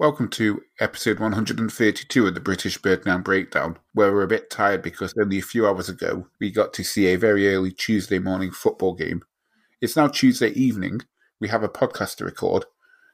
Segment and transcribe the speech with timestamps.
[0.00, 4.80] Welcome to episode 132 of the British Bird Gang Breakdown, where we're a bit tired
[4.80, 8.50] because only a few hours ago we got to see a very early Tuesday morning
[8.50, 9.20] football game.
[9.82, 11.02] It's now Tuesday evening,
[11.38, 12.64] we have a podcast to record,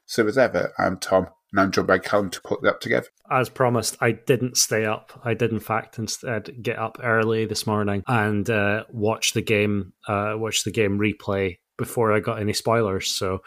[0.05, 3.07] so as ever, I'm Tom, and I'm joined by Callum to put that together.
[3.29, 5.19] As promised, I didn't stay up.
[5.25, 9.91] I did, in fact, instead get up early this morning and uh, watch the game,
[10.07, 13.11] uh, watch the game replay before I got any spoilers.
[13.11, 13.41] So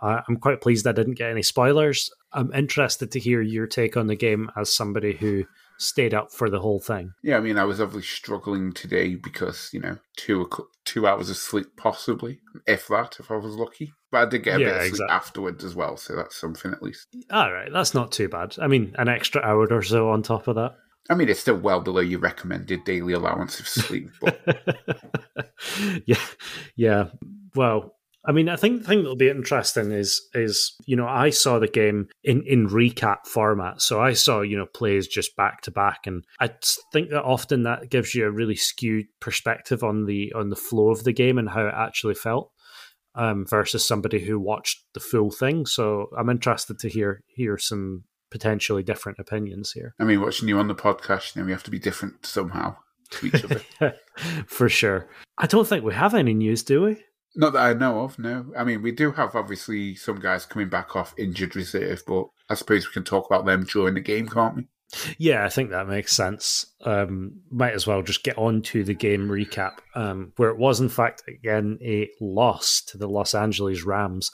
[0.00, 2.10] uh, I'm quite pleased I didn't get any spoilers.
[2.36, 5.46] I'm interested to hear your take on the game as somebody who
[5.78, 7.12] stayed up for the whole thing.
[7.22, 10.48] Yeah, I mean, I was obviously struggling today because you know two
[10.84, 13.94] two hours of sleep possibly, if that, if I was lucky.
[14.10, 14.96] But I did get a yeah, bit of exactly.
[14.98, 17.08] sleep afterwards as well, so that's something at least.
[17.30, 18.54] All right, that's not too bad.
[18.60, 20.76] I mean, an extra hour or so on top of that.
[21.08, 24.10] I mean, it's still well below your recommended daily allowance of sleep.
[24.20, 25.52] But...
[26.04, 26.20] yeah,
[26.74, 27.06] yeah.
[27.54, 27.95] Well,
[28.26, 31.58] I mean, I think the thing that'll be interesting is is you know I saw
[31.58, 35.70] the game in in recap format, so I saw you know plays just back to
[35.70, 36.50] back, and I
[36.92, 40.90] think that often that gives you a really skewed perspective on the on the flow
[40.90, 42.50] of the game and how it actually felt.
[43.18, 48.04] Um, versus somebody who watched the full thing, so I'm interested to hear hear some
[48.30, 49.94] potentially different opinions here.
[49.98, 52.76] I mean, watching you on the podcast, you know, we have to be different somehow
[53.12, 53.94] to each other.
[54.46, 55.08] For sure.
[55.38, 57.02] I don't think we have any news, do we?
[57.36, 58.46] Not that I know of, no.
[58.56, 62.54] I mean, we do have obviously some guys coming back off injured reserve, but I
[62.54, 64.64] suppose we can talk about them during the game, can't we?
[65.18, 66.66] Yeah, I think that makes sense.
[66.82, 70.80] Um, might as well just get on to the game recap, um, where it was,
[70.80, 74.30] in fact, again, a loss to the Los Angeles Rams.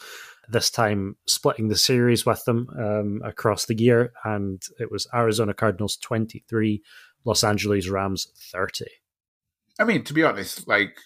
[0.48, 5.55] This time splitting the series with them um, across the year, and it was Arizona
[5.55, 6.83] Cardinals 23,
[7.25, 8.84] Los Angeles Rams 30.
[9.80, 10.98] I mean, to be honest, like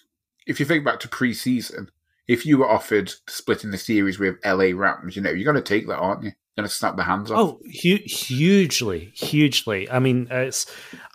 [0.47, 1.89] if you think back to preseason,
[2.27, 5.61] if you were offered splitting the series with LA Rams, you know, you're going to
[5.61, 6.29] take that, aren't you?
[6.29, 7.37] You're going to snap the hands off.
[7.39, 9.89] Oh, hu- hugely, hugely.
[9.89, 10.65] I mean, it's.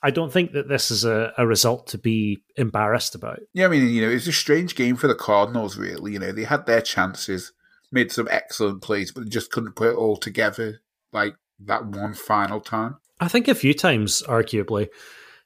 [0.03, 3.41] I don't think that this is a, a result to be embarrassed about.
[3.53, 5.77] Yeah, I mean, you know, it's a strange game for the Cardinals.
[5.77, 7.53] Really, you know, they had their chances,
[7.91, 10.81] made some excellent plays, but just couldn't put it all together
[11.13, 12.97] like that one final time.
[13.21, 14.89] I think a few times, arguably,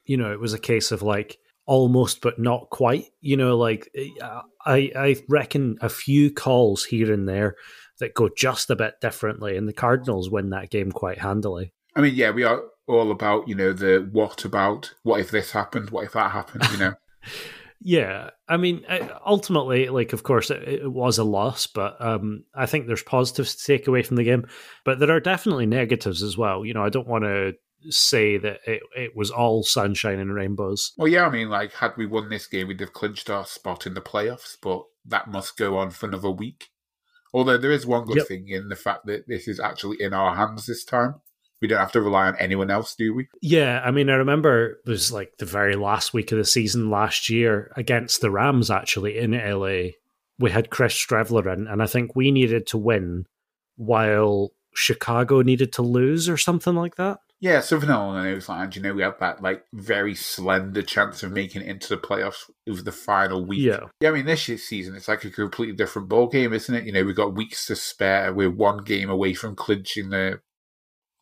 [0.05, 3.07] you know, it was a case of like almost but not quite.
[3.21, 3.91] You know, like
[4.65, 7.57] I I reckon a few calls here and there
[7.99, 11.73] that go just a bit differently, and the Cardinals win that game quite handily.
[11.95, 15.53] I mean, yeah, we are all about you know the what about, what if this
[15.53, 16.95] happened, what if that happened, you know.
[17.81, 18.85] yeah, I mean,
[19.25, 23.57] ultimately, like, of course, it, it was a loss, but um, I think there's positives
[23.57, 24.47] to take away from the game,
[24.85, 26.65] but there are definitely negatives as well.
[26.65, 27.55] You know, I don't want to
[27.91, 30.93] say that it, it was all sunshine and rainbows.
[30.97, 33.87] Well, yeah, I mean, like, had we won this game, we'd have clinched our spot
[33.87, 36.71] in the playoffs, but that must go on for another week.
[37.33, 38.29] Although there is one good yep.
[38.29, 41.17] thing in the fact that this is actually in our hands this time.
[41.61, 43.29] We don't have to rely on anyone else, do we?
[43.41, 46.91] Yeah, I mean, I remember it was like the very last week of the season
[46.91, 49.93] last year against the Rams, actually, in LA.
[50.39, 53.27] We had Chris Streveler in, and I think we needed to win
[53.77, 57.21] while Chicago needed to lose or something like that.
[57.39, 58.77] Yeah, something along those lines.
[58.77, 62.49] You know, we had that like very slender chance of making it into the playoffs.
[62.67, 63.61] Was the final week.
[63.61, 63.81] Yeah.
[64.01, 66.85] Yeah, I mean, this season it's like a completely different ball game, isn't it?
[66.85, 68.33] You know, we've got weeks to spare.
[68.33, 70.41] We're one game away from clinching the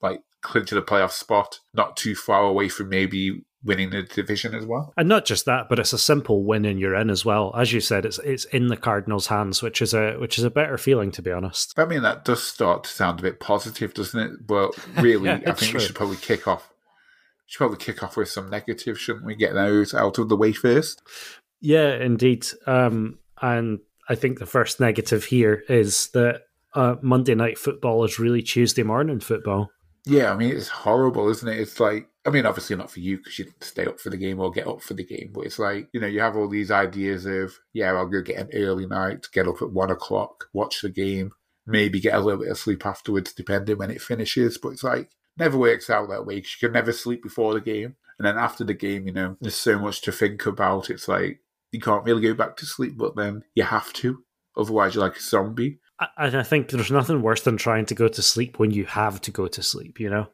[0.00, 1.58] like clinching the playoff spot.
[1.72, 4.92] Not too far away from maybe winning the division as well.
[4.96, 7.54] And not just that, but it's a simple win and you're in as well.
[7.56, 10.50] As you said, it's it's in the Cardinals' hands, which is a which is a
[10.50, 11.78] better feeling to be honest.
[11.78, 14.46] I mean that does start to sound a bit positive, doesn't it?
[14.46, 15.80] But really, yeah, I think true.
[15.80, 19.34] we should probably kick off we should probably kick off with some negatives, shouldn't we?
[19.34, 21.02] Get those out of the way first.
[21.60, 22.46] Yeah, indeed.
[22.66, 26.42] Um, and I think the first negative here is that
[26.74, 29.70] uh, Monday night football is really Tuesday morning football.
[30.06, 31.58] Yeah, I mean it's horrible, isn't it?
[31.58, 34.40] It's like I mean, obviously not for you because you stay up for the game
[34.40, 36.70] or get up for the game, but it's like you know you have all these
[36.70, 40.82] ideas of yeah, I'll go get an early night, get up at one o'clock, watch
[40.82, 41.32] the game,
[41.66, 44.58] maybe get a little bit of sleep afterwards, depending when it finishes.
[44.58, 47.60] But it's like never works out that way because you can never sleep before the
[47.60, 50.90] game, and then after the game, you know, there's so much to think about.
[50.90, 51.40] It's like
[51.72, 54.22] you can't really go back to sleep, but then you have to,
[54.56, 55.80] otherwise you're like a zombie.
[56.16, 59.20] And I think there's nothing worse than trying to go to sleep when you have
[59.22, 60.26] to go to sleep, you know?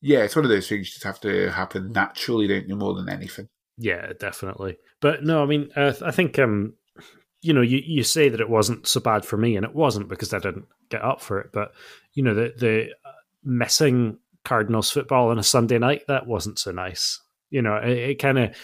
[0.00, 3.08] Yeah, it's one of those things just have to happen naturally, don't you, more than
[3.08, 3.48] anything.
[3.78, 4.78] Yeah, definitely.
[5.00, 6.74] But no, I mean, uh, I think, um,
[7.40, 10.08] you know, you, you say that it wasn't so bad for me, and it wasn't
[10.08, 11.50] because I didn't get up for it.
[11.52, 11.72] But,
[12.14, 13.12] you know, the, the uh,
[13.42, 17.20] missing Cardinals football on a Sunday night, that wasn't so nice.
[17.50, 18.56] You know, it, it kind of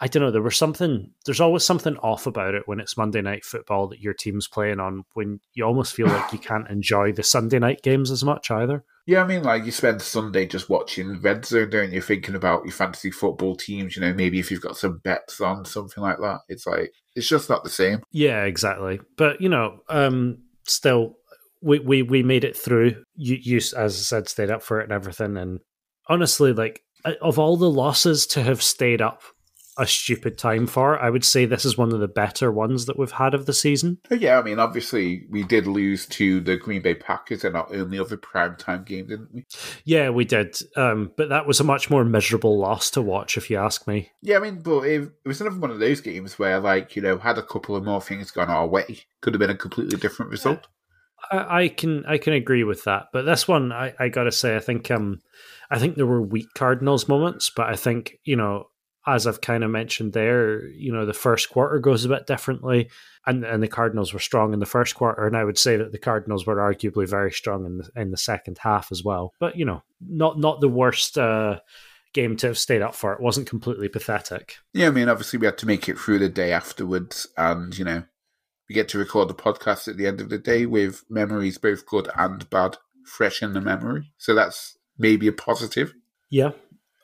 [0.00, 0.30] I don't know.
[0.30, 1.10] There was something.
[1.24, 4.78] There's always something off about it when it's Monday night football that your team's playing
[4.78, 5.04] on.
[5.14, 8.84] When you almost feel like you can't enjoy the Sunday night games as much either.
[9.06, 12.00] Yeah, I mean, like you spend Sunday just watching Red Zone, don't you?
[12.00, 13.96] Thinking about your fantasy football teams.
[13.96, 17.28] You know, maybe if you've got some bets on something like that, it's like it's
[17.28, 18.02] just not the same.
[18.12, 19.00] Yeah, exactly.
[19.16, 21.14] But you know, um, still,
[21.60, 23.02] we we we made it through.
[23.16, 25.36] You, you as I said, stayed up for it and everything.
[25.36, 25.58] And
[26.08, 26.82] honestly, like
[27.20, 29.22] of all the losses to have stayed up
[29.78, 30.98] a stupid time for.
[30.98, 33.52] I would say this is one of the better ones that we've had of the
[33.52, 33.98] season.
[34.10, 37.98] Yeah, I mean, obviously we did lose to the Green Bay Packers in our only
[37.98, 39.46] other prime time game, didn't we?
[39.84, 40.58] Yeah, we did.
[40.76, 44.10] Um, but that was a much more miserable loss to watch, if you ask me.
[44.20, 47.02] Yeah, I mean, but it, it was another one of those games where, like, you
[47.02, 49.98] know, had a couple of more things gone our way, could have been a completely
[49.98, 50.66] different result.
[51.30, 54.56] I, I can I can agree with that, but this one I, I gotta say
[54.56, 55.20] I think um
[55.70, 58.68] I think there were weak Cardinals moments, but I think you know
[59.06, 62.90] as I've kind of mentioned there, you know, the first quarter goes a bit differently,
[63.26, 65.92] and and the Cardinals were strong in the first quarter, and I would say that
[65.92, 69.32] the Cardinals were arguably very strong in the in the second half as well.
[69.40, 71.60] But you know, not not the worst uh,
[72.12, 73.12] game to have stayed up for.
[73.12, 74.56] It wasn't completely pathetic.
[74.72, 77.84] Yeah, I mean, obviously we had to make it through the day afterwards, and you
[77.84, 78.02] know,
[78.68, 81.86] we get to record the podcast at the end of the day with memories both
[81.86, 84.12] good and bad fresh in the memory.
[84.18, 85.94] So that's maybe a positive.
[86.30, 86.50] Yeah,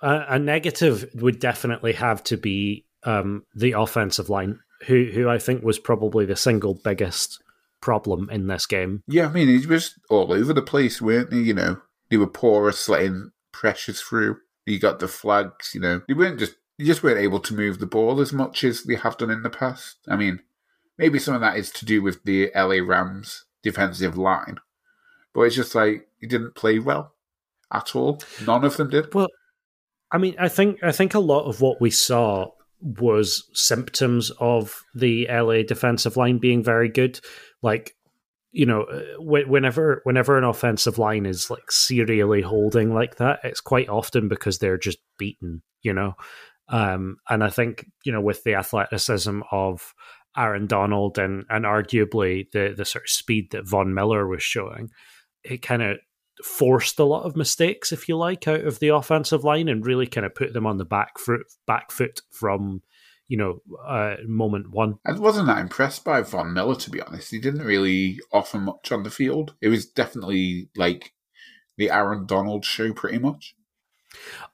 [0.02, 5.62] a, negative would definitely have to be um, the offensive line, who who I think
[5.62, 7.42] was probably the single biggest
[7.80, 9.02] problem in this game.
[9.06, 11.42] Yeah, I mean, he was all over the place, weren't he?
[11.42, 11.80] You know,
[12.10, 14.38] they were porous, letting pressures through.
[14.66, 16.02] You got the flags, you know.
[16.08, 18.96] They weren't just they just weren't able to move the ball as much as they
[18.96, 19.98] have done in the past.
[20.08, 20.40] I mean,
[20.98, 24.58] maybe some of that is to do with the LA Rams defensive line,
[25.32, 27.14] but it's just like he didn't play well
[27.72, 28.20] at all.
[28.46, 29.12] None of them did.
[29.14, 29.28] Well,
[30.14, 34.80] I mean, I think I think a lot of what we saw was symptoms of
[34.94, 37.18] the LA defensive line being very good.
[37.62, 37.96] Like,
[38.52, 43.60] you know, uh, whenever whenever an offensive line is like serially holding like that, it's
[43.60, 45.62] quite often because they're just beaten.
[45.82, 46.14] You know,
[46.68, 49.94] um, and I think you know with the athleticism of
[50.36, 54.90] Aaron Donald and and arguably the the sort of speed that Von Miller was showing,
[55.42, 55.96] it kind of
[56.42, 60.06] forced a lot of mistakes, if you like, out of the offensive line and really
[60.06, 62.82] kind of put them on the back foot, back foot from,
[63.28, 64.98] you know, uh, moment one.
[65.06, 67.30] I wasn't that impressed by Von Miller, to be honest.
[67.30, 69.54] He didn't really offer much on the field.
[69.60, 71.12] It was definitely like
[71.76, 73.54] the Aaron Donald show, pretty much.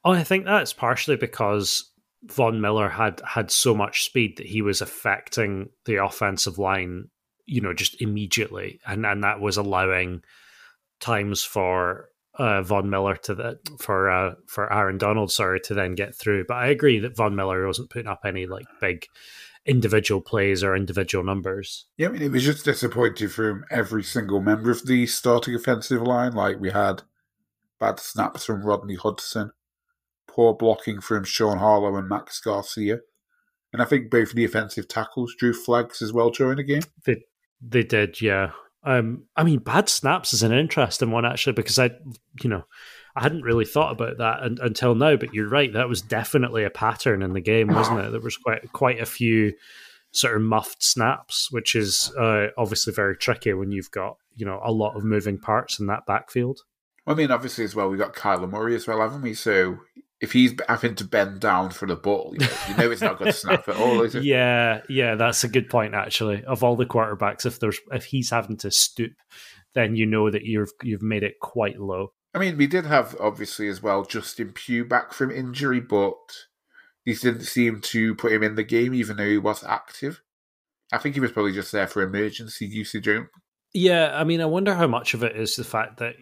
[0.04, 1.92] Oh, I think that's partially because
[2.24, 7.08] Von Miller had had so much speed that he was affecting the offensive line,
[7.46, 10.22] you know, just immediately, and and that was allowing
[11.00, 15.94] times for uh, Von Miller to the for uh, for Aaron Donald, sorry, to then
[15.94, 16.44] get through.
[16.46, 19.06] But I agree that Von Miller wasn't putting up any like big
[19.66, 21.86] individual plays or individual numbers.
[21.96, 26.02] Yeah, I mean it was just disappointing from every single member of the starting offensive
[26.02, 26.32] line.
[26.32, 27.02] Like we had
[27.78, 29.52] bad snaps from Rodney Hudson,
[30.26, 33.00] poor blocking from Sean Harlow and Max Garcia.
[33.72, 36.82] And I think both the offensive tackles drew flags as well during the game.
[37.04, 37.22] They
[37.60, 38.52] they did, yeah.
[38.82, 41.90] Um, I mean, bad snaps is an interesting one actually because I,
[42.42, 42.64] you know,
[43.14, 45.16] I hadn't really thought about that un- until now.
[45.16, 48.10] But you're right; that was definitely a pattern in the game, wasn't it?
[48.10, 49.52] There was quite quite a few
[50.12, 54.60] sort of muffed snaps, which is uh, obviously very tricky when you've got you know
[54.64, 56.60] a lot of moving parts in that backfield.
[57.06, 59.34] I mean, obviously as well, we got Kyler Murray as well, haven't we?
[59.34, 59.78] So
[60.20, 63.18] if he's having to bend down for the ball, you know, you know it's not
[63.18, 64.24] going to snap at all, is it?
[64.30, 66.44] Yeah, yeah, that's a good point actually.
[66.44, 69.12] Of all the quarterbacks, if there's if he's having to stoop,
[69.74, 72.12] then you know that you've you've made it quite low.
[72.34, 76.14] I mean, we did have obviously as well Justin Pugh back from injury, but
[77.04, 80.22] these didn't seem to put him in the game, even though he was active.
[80.92, 83.08] I think he was probably just there for emergency usage.
[83.72, 86.14] Yeah, I mean, I wonder how much of it is the fact that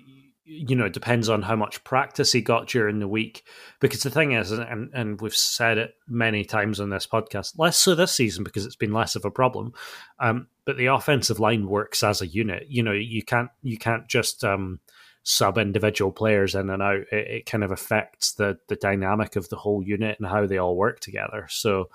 [0.50, 3.44] you know, depends on how much practice he got during the week.
[3.80, 7.76] Because the thing is, and, and we've said it many times on this podcast, less
[7.76, 9.74] so this season because it's been less of a problem.
[10.18, 12.66] Um, but the offensive line works as a unit.
[12.68, 14.80] You know, you can't you can't just um,
[15.22, 17.02] sub individual players in and out.
[17.12, 20.56] It, it kind of affects the the dynamic of the whole unit and how they
[20.56, 21.46] all work together.
[21.50, 21.90] So,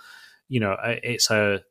[0.47, 1.63] you know, it's a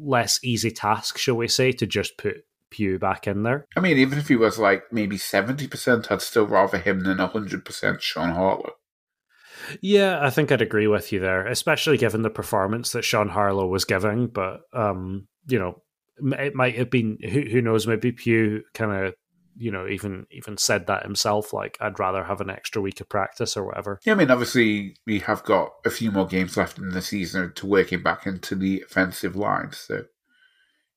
[0.00, 3.66] less easy task, shall we say, to just put Pugh back in there.
[3.76, 8.00] I mean, even if he was like maybe 70%, I'd still rather him than 100%
[8.00, 8.72] Sean Harlow.
[9.80, 13.66] Yeah, I think I'd agree with you there, especially given the performance that Sean Harlow
[13.66, 14.28] was giving.
[14.28, 15.82] But, um, you know,
[16.38, 19.14] it might have been, who, who knows, maybe Pugh kind of
[19.58, 21.52] you know, even even said that himself.
[21.52, 23.98] Like, I'd rather have an extra week of practice or whatever.
[24.06, 27.52] Yeah, I mean, obviously, we have got a few more games left in the season
[27.56, 29.72] to work him back into the offensive line.
[29.72, 30.04] So,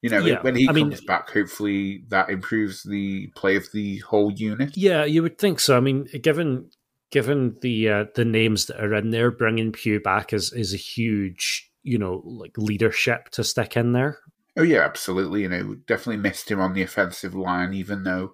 [0.01, 3.67] you know, Yeah, when he I mean- comes back, hopefully that improves the play of
[3.73, 4.75] the whole unit.
[4.75, 5.77] Yeah, you would think so.
[5.77, 6.69] I mean, given
[7.11, 10.77] given the uh, the names that are in there, bringing Pugh back is is a
[10.77, 14.17] huge, you know, like leadership to stick in there.
[14.57, 15.43] Oh yeah, absolutely.
[15.43, 18.33] You know, definitely missed him on the offensive line, even though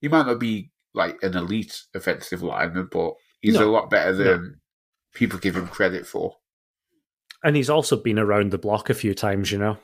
[0.00, 4.12] he might not be like an elite offensive lineman, but he's No, a lot better
[4.12, 4.24] no.
[4.24, 4.60] than
[5.14, 6.36] people give him credit for.
[7.44, 9.78] And he's also been around the block a few times, you know.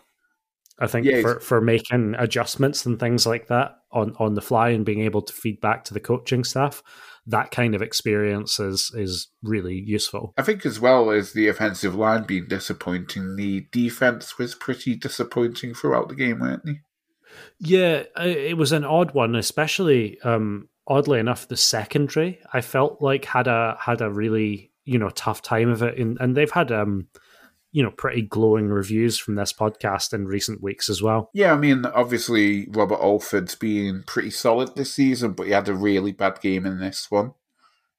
[0.78, 4.70] I think Yeah, for, for making adjustments and things like that on, on the fly
[4.70, 6.82] and being able to feed back to the coaching staff,
[7.26, 10.32] that kind of experience is is really useful.
[10.36, 15.74] I think as well as the offensive line being disappointing, the defense was pretty disappointing
[15.74, 16.80] throughout the game, weren't they?
[17.58, 23.24] Yeah, it was an odd one, especially um, oddly enough, the secondary I felt like
[23.24, 26.70] had a had a really you know tough time of it, in, and they've had
[26.70, 27.08] um,
[27.76, 31.28] you know pretty glowing reviews from this podcast in recent weeks as well.
[31.34, 35.74] Yeah, I mean, obviously Robert Alford's been pretty solid this season, but he had a
[35.74, 37.34] really bad game in this one.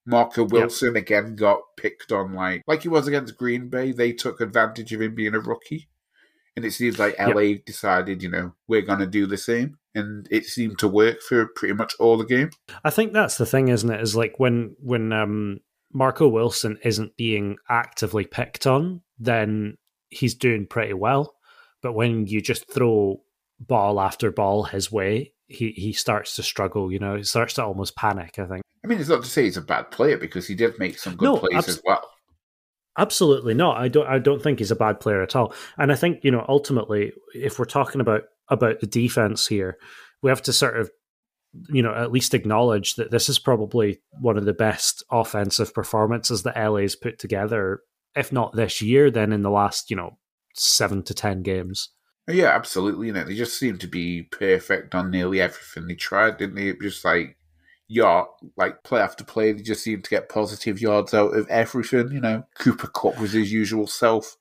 [0.03, 3.91] Marco Wilson again got picked on like like he was against Green Bay.
[3.91, 5.89] They took advantage of him being a rookie.
[6.55, 7.35] And it seems like Yep.
[7.35, 9.77] LA decided, you know, we're gonna do the same.
[9.93, 12.49] And it seemed to work for pretty much all the game.
[12.83, 14.01] I think that's the thing, isn't it?
[14.01, 15.59] Is like when when um,
[15.97, 19.77] Marco Wilson isn't being actively picked on, then
[20.09, 21.33] he's doing pretty well.
[21.81, 23.21] But when you just throw
[23.59, 26.91] ball after ball his way, he he starts to struggle.
[26.91, 28.37] You know, he starts to almost panic.
[28.37, 28.61] I think.
[28.83, 31.15] I mean, it's not to say he's a bad player because he did make some
[31.15, 32.07] good No, plays abs- as well.
[32.99, 33.77] Absolutely not.
[33.77, 34.07] I don't.
[34.07, 35.51] I don't think he's a bad player at all.
[35.79, 39.77] And I think you know, ultimately, if we're talking about about the defense here,
[40.21, 40.91] we have to sort of,
[41.69, 46.43] you know, at least acknowledge that this is probably one of the best offensive performances
[46.43, 47.81] that LA's put together.
[48.15, 50.17] If not this year, then in the last, you know,
[50.53, 51.89] seven to ten games.
[52.29, 53.07] Oh, yeah, absolutely.
[53.07, 56.69] You know, they just seemed to be perfect on nearly everything they tried, didn't they?
[56.69, 57.37] It just like
[57.87, 62.11] yard, like play after play, they just seemed to get positive yards out of everything.
[62.11, 64.35] You know, Cooper Kupp was his usual self.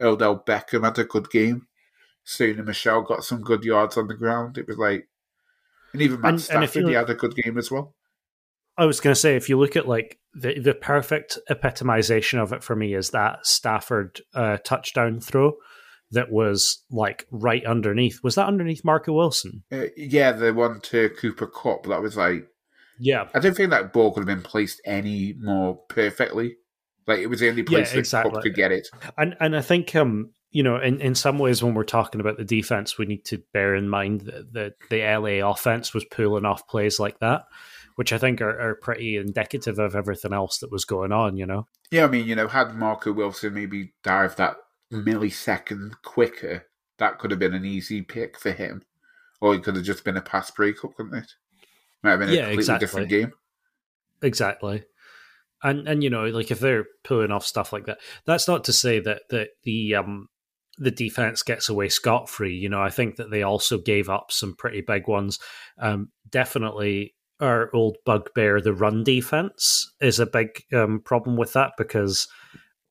[0.00, 1.66] Odell Beckham had a good game.
[2.26, 4.58] Sony Michel got some good yards on the ground.
[4.58, 5.08] It was like,
[5.92, 7.94] and even Matt And- and if Stafford, you- he had a good game as well.
[8.76, 12.52] I was going to say, if you look at like the the perfect epitomization of
[12.52, 15.54] it for me is that Stafford uh, touchdown throw
[16.12, 18.20] that was like right underneath.
[18.22, 19.64] Was that underneath Marco Wilson?
[19.72, 22.46] Uh, yeah, the one to Cooper Kupp, that was like,
[23.00, 26.56] Yeah, I don't think that ball could have been placed any more perfectly.
[27.06, 28.32] Like, it was the only place that exactly.
[28.32, 28.86] Kupp could get it.
[29.16, 32.36] and and I think um you know in in some ways when we're talking about
[32.38, 36.44] the defense, we need to bear in mind that the the LA offense was pulling
[36.44, 37.44] off plays like that,
[37.96, 41.36] which I think are, are pretty indicative of everything else that was going on.
[41.36, 41.66] You know.
[41.90, 44.56] Yeah, I mean, you know, had Marco Wilson maybe dived that
[44.92, 46.66] millisecond quicker,
[46.98, 48.82] that could have been an easy pick for him.
[49.40, 51.32] Or it could have just been a pass breakup, couldn't it?
[52.02, 52.86] Might have been a Yeah, completely exactly.
[52.86, 53.32] different game.
[54.22, 54.84] Exactly.
[55.62, 58.72] And and you know, like if they're pulling off stuff like that, that's not to
[58.72, 60.28] say that that the um
[60.78, 62.54] the defense gets away scot free.
[62.54, 65.38] You know, I think that they also gave up some pretty big ones.
[65.78, 71.72] Um, definitely, our old bugbear, the run defense, is a big um, problem with that
[71.76, 72.28] because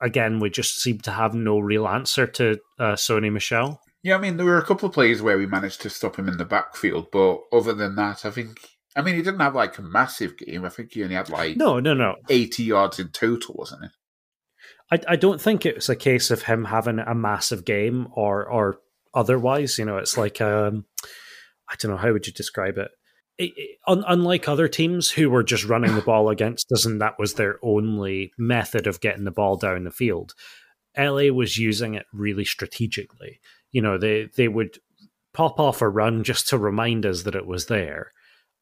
[0.01, 3.82] again, we just seem to have no real answer to uh, Sony Michel.
[4.03, 6.27] Yeah, I mean, there were a couple of plays where we managed to stop him
[6.27, 8.60] in the backfield, but other than that, I think.
[8.96, 10.65] I mean, he didn't have like a massive game.
[10.65, 12.15] I think he only had like No, no, no.
[12.29, 13.91] 80 yards in total, wasn't it?
[14.91, 18.46] I, I don't think it was a case of him having a massive game or
[18.46, 18.79] or
[19.13, 19.77] otherwise.
[19.77, 20.86] You know, it's like um,
[21.70, 22.91] I don't know how would you describe it.
[23.38, 27.00] It- it- un, unlike other teams who were just running the ball against us, and
[27.01, 30.34] that was their only method of getting the ball down the field.
[30.98, 33.39] LA was using it really strategically.
[33.72, 34.79] You know, they they would
[35.34, 38.12] pop off a run just to remind us that it was there,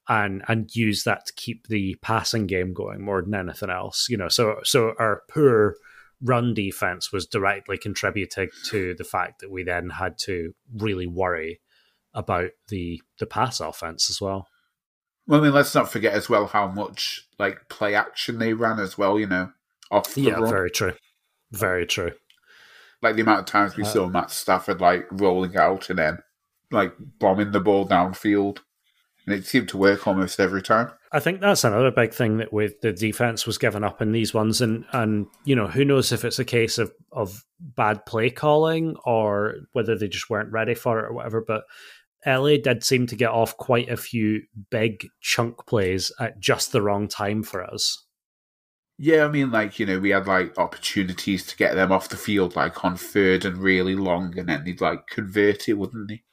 [0.09, 4.07] and and use that to keep the passing game going more than anything else.
[4.09, 5.75] You know, so so our poor
[6.21, 11.59] run defense was directly contributing to the fact that we then had to really worry
[12.13, 14.47] about the the pass offense as well.
[15.27, 18.79] Well, I mean, let's not forget as well how much like play action they ran
[18.79, 19.51] as well, you know,
[19.91, 20.49] off the Yeah, run.
[20.49, 20.93] very true.
[21.51, 22.11] Very true.
[23.01, 26.19] Like the amount of times we Uh, saw Matt Stafford like rolling out and then
[26.71, 28.59] like bombing the ball downfield.
[29.25, 30.91] And it seemed to work almost every time.
[31.11, 34.33] I think that's another big thing that with the defense was given up in these
[34.33, 38.29] ones, and and you know who knows if it's a case of of bad play
[38.29, 41.43] calling or whether they just weren't ready for it or whatever.
[41.45, 41.63] But
[42.25, 46.81] LA did seem to get off quite a few big chunk plays at just the
[46.81, 48.05] wrong time for us.
[48.97, 52.17] Yeah, I mean, like, you know, we had like opportunities to get them off the
[52.17, 56.23] field, like on third and really long, and then they'd like convert it, wouldn't they?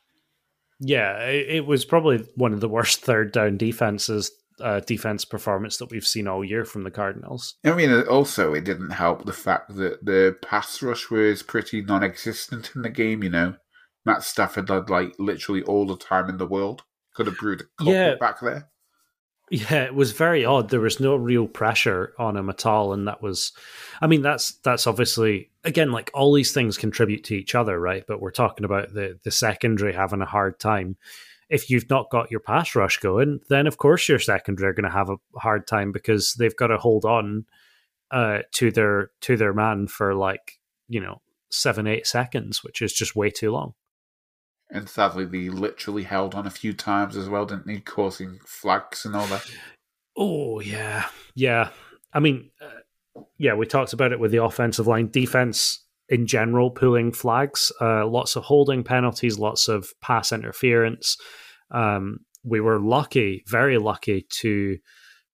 [0.85, 5.91] Yeah, it was probably one of the worst third down defenses uh, defense performance that
[5.91, 7.57] we've seen all year from the Cardinals.
[7.65, 12.73] I mean, also it didn't help the fact that the pass rush was pretty non-existent
[12.75, 13.23] in the game.
[13.23, 13.55] You know,
[14.05, 16.83] Matt Stafford had like literally all the time in the world.
[17.15, 18.15] Could have brewed a couple yeah.
[18.15, 18.71] back there.
[19.51, 20.71] Yeah, it was very odd.
[20.71, 23.53] There was no real pressure on him at all, and that was,
[24.01, 28.05] I mean, that's that's obviously again like all these things contribute to each other, right?
[28.07, 30.97] But we're talking about the the secondary having a hard time
[31.53, 34.91] if you've not got your pass rush going, then of course your secondary are going
[34.91, 37.45] to have a hard time because they've got to hold on
[38.11, 40.59] uh, to their to their man for like
[40.89, 41.21] you know
[41.51, 43.75] seven eight seconds, which is just way too long.
[44.73, 47.81] And sadly, they literally held on a few times as well, didn't they?
[47.81, 49.45] Causing flags and all that.
[50.17, 51.69] Oh yeah, yeah.
[52.13, 56.71] I mean, uh, yeah, we talked about it with the offensive line, defense in general,
[56.71, 61.19] pulling flags, uh, lots of holding penalties, lots of pass interference.
[61.71, 64.79] Um, we were lucky, very lucky, to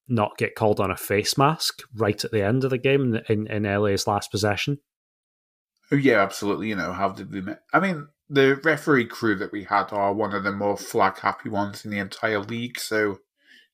[0.09, 3.47] not get called on a face mask right at the end of the game in,
[3.47, 4.79] in LA's last possession.
[5.93, 6.69] Oh yeah, absolutely.
[6.69, 7.43] You know, how did we?
[7.73, 11.49] I mean, the referee crew that we had are one of the more flag happy
[11.49, 12.79] ones in the entire league.
[12.79, 13.19] So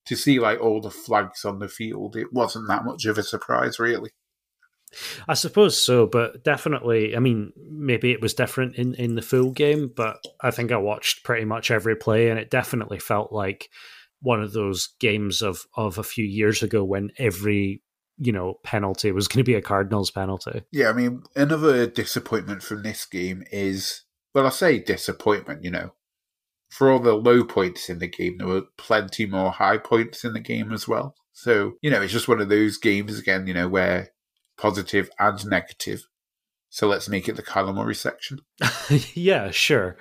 [0.06, 3.23] to see like all the flags on the field, it wasn't that much of a
[3.23, 4.11] surprise, really.
[5.26, 9.50] I suppose so, but definitely, I mean, maybe it was different in, in the full
[9.50, 13.70] game, but I think I watched pretty much every play, and it definitely felt like
[14.20, 17.82] one of those games of, of a few years ago when every
[18.18, 20.62] you know penalty was going to be a Cardinals penalty.
[20.70, 24.02] Yeah, I mean, another disappointment from this game is
[24.34, 25.92] well, I say disappointment, you know.
[26.68, 30.32] For all the low points in the game, there were plenty more high points in
[30.32, 31.14] the game as well.
[31.32, 34.11] So, you know, it's just one of those games again, you know, where
[34.56, 36.09] positive and negative.
[36.70, 38.40] So let's make it the Kyler Murray section.
[39.14, 39.96] yeah, sure.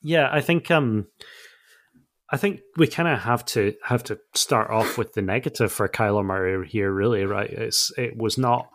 [0.00, 1.08] Yeah, I think um
[2.30, 5.88] I think we kind of have to have to start off with the negative for
[5.88, 7.50] Kyler Murray here really, right?
[7.50, 8.68] It's it was not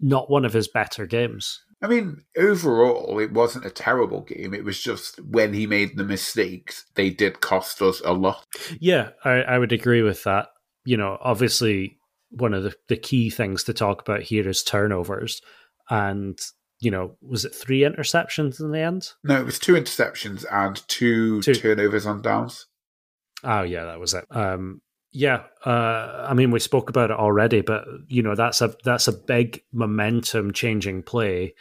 [0.00, 1.62] not one of his better games.
[1.84, 4.54] I mean, overall, it wasn't a terrible game.
[4.54, 8.42] It was just when he made the mistakes, they did cost us a lot.
[8.80, 10.48] Yeah, I, I would agree with that.
[10.86, 11.98] You know, obviously,
[12.30, 15.42] one of the, the key things to talk about here is turnovers.
[15.90, 16.38] And,
[16.80, 19.10] you know, was it three interceptions in the end?
[19.22, 21.54] No, it was two interceptions and two, two.
[21.54, 22.64] turnovers on downs.
[23.42, 24.24] Oh, yeah, that was it.
[24.30, 24.80] Um,
[25.14, 29.08] yeah, uh, I mean, we spoke about it already, but you know that's a that's
[29.08, 31.54] a big momentum changing play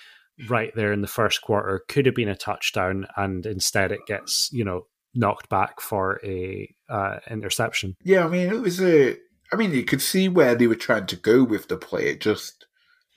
[0.50, 1.84] right there in the first quarter.
[1.88, 6.74] Could have been a touchdown, and instead it gets you know knocked back for a
[6.90, 7.96] uh, interception.
[8.04, 9.18] Yeah, I mean, it was a
[9.54, 12.08] I mean, you could see where they were trying to go with the play.
[12.08, 12.66] It just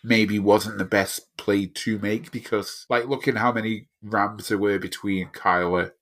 [0.04, 4.78] maybe wasn't the best play to make because, like, looking how many rams there were
[4.78, 5.92] between Kyler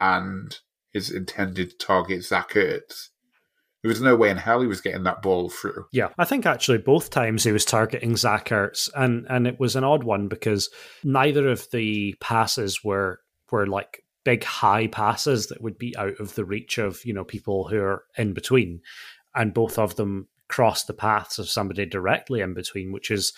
[0.00, 0.56] and
[0.92, 3.08] his intended target, Zach Ertz.
[3.82, 5.86] There was no way in hell he was getting that ball through.
[5.92, 9.76] Yeah, I think actually both times he was targeting Zach Ertz, and and it was
[9.76, 10.70] an odd one because
[11.02, 16.36] neither of the passes were were like big high passes that would be out of
[16.36, 18.80] the reach of you know people who are in between
[19.34, 23.32] and both of them cross the paths of somebody directly in between, which is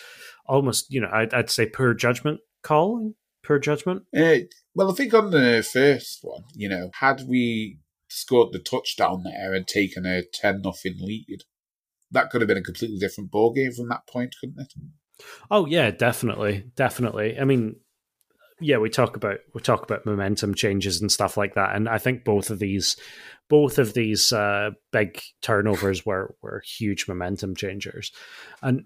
[0.46, 4.02] almost, you know, I'd, I'd say poor judgment call, poor judgment.
[4.14, 4.38] Uh,
[4.74, 7.78] well, I think on the first one, you know, had we
[8.14, 11.44] scored the touchdown there and taken a 10 nothing lead,
[12.10, 14.72] that could have been a completely different ball game from that point, couldn't it?
[15.50, 17.38] Oh yeah, definitely, definitely.
[17.38, 17.76] I mean,
[18.60, 21.98] yeah, we talk about we talk about momentum changes and stuff like that, and I
[21.98, 22.96] think both of these
[23.48, 28.12] both of these uh, big turnovers were were huge momentum changers,
[28.62, 28.84] and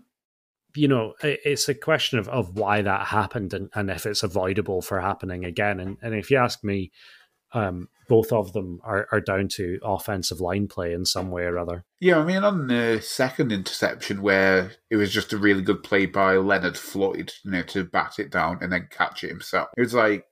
[0.75, 4.83] you know it's a question of, of why that happened and, and if it's avoidable
[4.83, 5.81] for happening again.
[5.81, 6.91] And and if you ask me,
[7.53, 11.59] um, both of them are, are down to offensive line play in some way or
[11.59, 11.85] other.
[12.01, 16.07] Yeah, I mean, on the second interception, where it was just a really good play
[16.07, 19.69] by Leonard Floyd, you know, to bat it down and then catch it himself.
[19.77, 20.25] It was like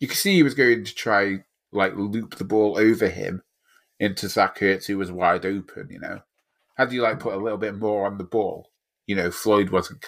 [0.00, 1.38] you could see he was going to try
[1.72, 3.42] like loop the ball over him
[3.98, 5.88] into Zach Ertz, who was wide open.
[5.90, 6.20] You know,
[6.76, 8.70] had you like put a little bit more on the ball,
[9.06, 10.04] you know, Floyd wasn't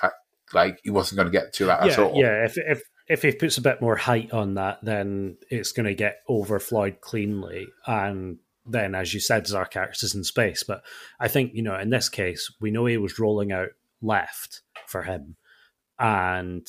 [0.53, 2.15] like he wasn't going to get to that yeah, at all.
[2.15, 5.87] Yeah, if if if he puts a bit more height on that, then it's going
[5.87, 7.67] to get over Floyd cleanly.
[7.87, 10.63] And then, as you said, Ertz is in space.
[10.63, 10.83] But
[11.19, 13.71] I think you know, in this case, we know he was rolling out
[14.03, 15.37] left for him,
[15.99, 16.67] and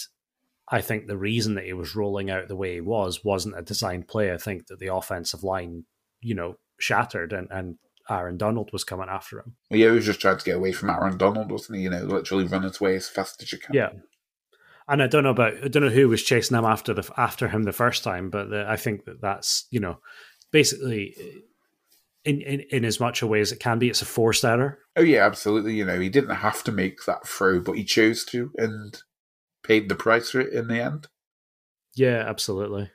[0.69, 3.61] I think the reason that he was rolling out the way he was wasn't a
[3.61, 4.31] designed play.
[4.31, 5.85] I think that the offensive line,
[6.21, 7.77] you know, shattered and, and
[8.09, 9.55] Aaron Donald was coming after him.
[9.69, 11.83] Yeah, he was just trying to get away from Aaron Donald, wasn't he?
[11.83, 13.75] You know, literally run his way as fast as you can.
[13.75, 13.89] Yeah.
[14.89, 17.47] And I don't know about I don't know who was chasing him after the after
[17.47, 19.99] him the first time, but the, I think that that's you know
[20.51, 21.15] basically
[22.25, 24.79] in, in in as much a way as it can be, it's a forced error.
[24.95, 25.75] Oh yeah, absolutely.
[25.75, 29.01] You know, he didn't have to make that throw, but he chose to, and
[29.63, 31.07] paid the price for it in the end.
[31.95, 32.89] Yeah, absolutely.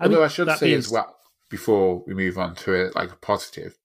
[0.00, 0.86] I Although mean, I should say means...
[0.86, 1.16] as well,
[1.50, 3.76] before we move on to it, like a positive,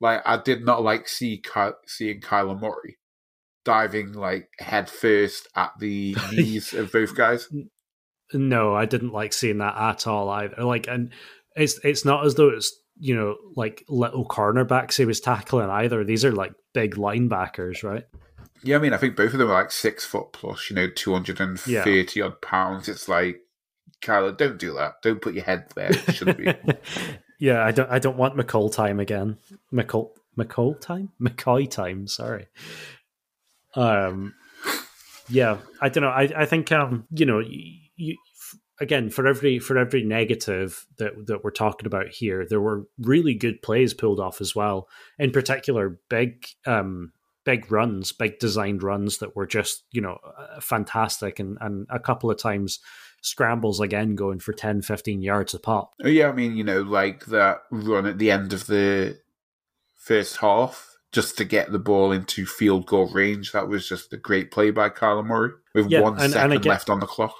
[0.00, 2.98] like I did not like see Ky- seeing Kyler Murray
[3.64, 7.48] diving like head first at the knees of both guys.
[8.32, 10.62] No, I didn't like seeing that at all either.
[10.64, 11.12] Like, and
[11.56, 16.04] it's it's not as though it's you know like little cornerbacks he was tackling either.
[16.04, 18.04] These are like big linebackers, right?
[18.62, 20.88] Yeah, I mean, I think both of them are like six foot plus, you know,
[20.88, 22.24] 230 yeah.
[22.24, 22.88] odd pounds.
[22.88, 23.40] It's like,
[24.00, 25.02] Kyler, don't do that.
[25.02, 25.90] Don't put your head there.
[25.90, 26.54] It shouldn't be.
[27.38, 29.36] yeah, I don't I don't want McCall time again.
[29.72, 31.10] McCall McCall time?
[31.20, 32.48] McCoy time, sorry.
[33.76, 34.34] Um
[35.28, 36.10] yeah, I don't know.
[36.10, 38.16] I, I think um, you know, you,
[38.80, 43.34] again for every for every negative that that we're talking about here, there were really
[43.34, 44.88] good plays pulled off as well.
[45.18, 47.12] In particular, big um
[47.44, 50.18] big runs, big designed runs that were just, you know,
[50.60, 51.38] fantastic.
[51.38, 52.80] And, and a couple of times
[53.20, 55.92] scrambles again going for 10, 15 yards a pop.
[56.02, 56.28] Oh, yeah.
[56.28, 59.18] I mean, you know, like that run at the end of the
[59.94, 63.52] first half just to get the ball into field goal range.
[63.52, 66.66] That was just a great play by Kyler Murray with yeah, one and, second and
[66.66, 67.34] left on the clock.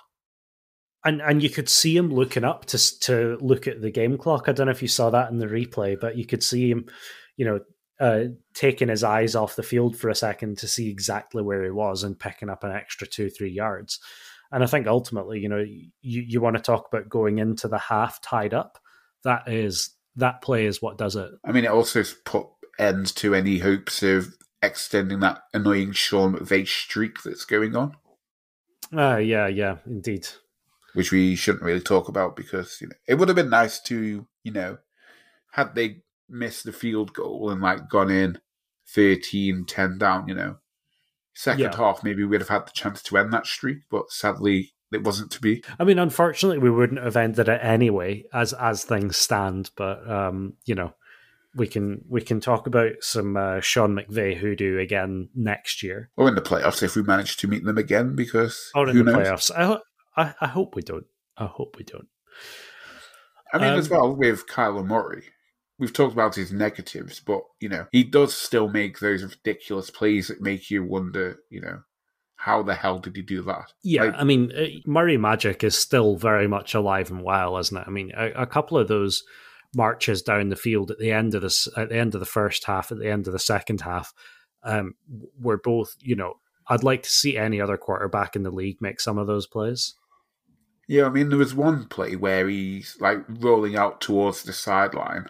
[1.04, 4.48] And and you could see him looking up to to look at the game clock.
[4.48, 6.86] I don't know if you saw that in the replay, but you could see him,
[7.36, 7.60] you know,
[8.00, 11.70] uh, taking his eyes off the field for a second to see exactly where he
[11.70, 13.98] was and picking up an extra two, three yards.
[14.52, 17.78] And I think ultimately, you know, you, you want to talk about going into the
[17.78, 18.78] half tied up.
[19.24, 21.30] That is that play is what does it.
[21.44, 22.46] I mean, it also put
[22.78, 27.96] end to any hopes of extending that annoying Sean McVay streak that's going on.
[28.96, 30.28] Uh, yeah, yeah, indeed.
[30.94, 34.26] Which we shouldn't really talk about because you know it would have been nice to
[34.44, 34.78] you know
[35.52, 38.38] had they missed the field goal and like gone in
[38.88, 40.56] 13 10 down, you know.
[41.34, 41.76] Second yeah.
[41.76, 45.32] half, maybe we'd have had the chance to end that streak, but sadly, it wasn't
[45.32, 45.64] to be.
[45.80, 49.70] I mean, unfortunately, we wouldn't have ended it anyway, as as things stand.
[49.76, 50.94] But um, you know,
[51.54, 56.28] we can we can talk about some uh, Sean McVay hoodoo again next year, or
[56.28, 58.14] in the playoffs if we manage to meet them again.
[58.14, 59.16] Because or in the knows?
[59.16, 59.50] playoffs,
[60.16, 61.06] I, I I hope we don't.
[61.36, 62.08] I hope we don't.
[63.52, 65.24] I mean, um, as well with Kyler Murray,
[65.78, 70.28] we've talked about his negatives, but you know he does still make those ridiculous plays
[70.28, 71.80] that make you wonder, you know,
[72.36, 73.72] how the hell did he do that?
[73.82, 77.76] Yeah, like, I mean, uh, Murray Magic is still very much alive and well, isn't
[77.76, 77.84] it?
[77.86, 79.22] I mean, a, a, couple of those
[79.74, 82.64] marches down the field at the end of this, at the end of the first
[82.64, 84.12] half, at the end of the second half,
[84.62, 84.94] um,
[85.40, 86.34] were both, you know,
[86.68, 89.94] I'd like to see any other quarterback in the league make some of those plays.
[90.88, 95.26] Yeah, I mean, there was one play where he's like rolling out towards the sideline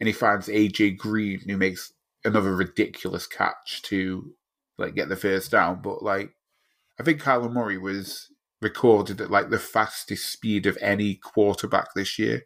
[0.00, 1.92] and he finds AJ Green who makes
[2.24, 4.34] another ridiculous catch to
[4.78, 5.80] like get the first down.
[5.82, 6.30] But like
[6.98, 8.28] I think Kyler Murray was
[8.60, 12.44] recorded at like the fastest speed of any quarterback this year.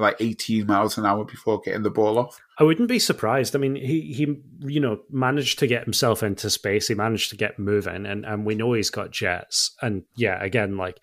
[0.00, 2.40] Like 18 miles an hour before getting the ball off.
[2.58, 3.54] I wouldn't be surprised.
[3.54, 6.88] I mean, he, he you know, managed to get himself into space.
[6.88, 9.74] He managed to get moving, and, and we know he's got jets.
[9.82, 10.98] And yeah, again, like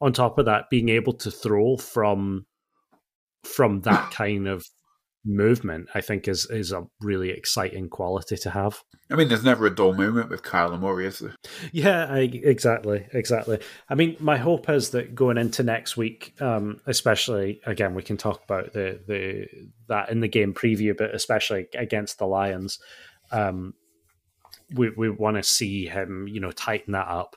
[0.00, 2.46] on top of that, being able to throw from
[3.42, 4.66] from that kind of
[5.24, 8.82] movement, I think is is a really exciting quality to have.
[9.10, 11.34] I mean, there's never a dull moment with Kyler Murray, is there?
[11.72, 13.58] Yeah, I, exactly, exactly.
[13.88, 18.16] I mean, my hope is that going into next week, um, especially again, we can
[18.16, 19.46] talk about the the
[19.88, 22.78] that in the game preview, but especially against the Lions,
[23.30, 23.74] um,
[24.74, 27.36] we we want to see him, you know, tighten that up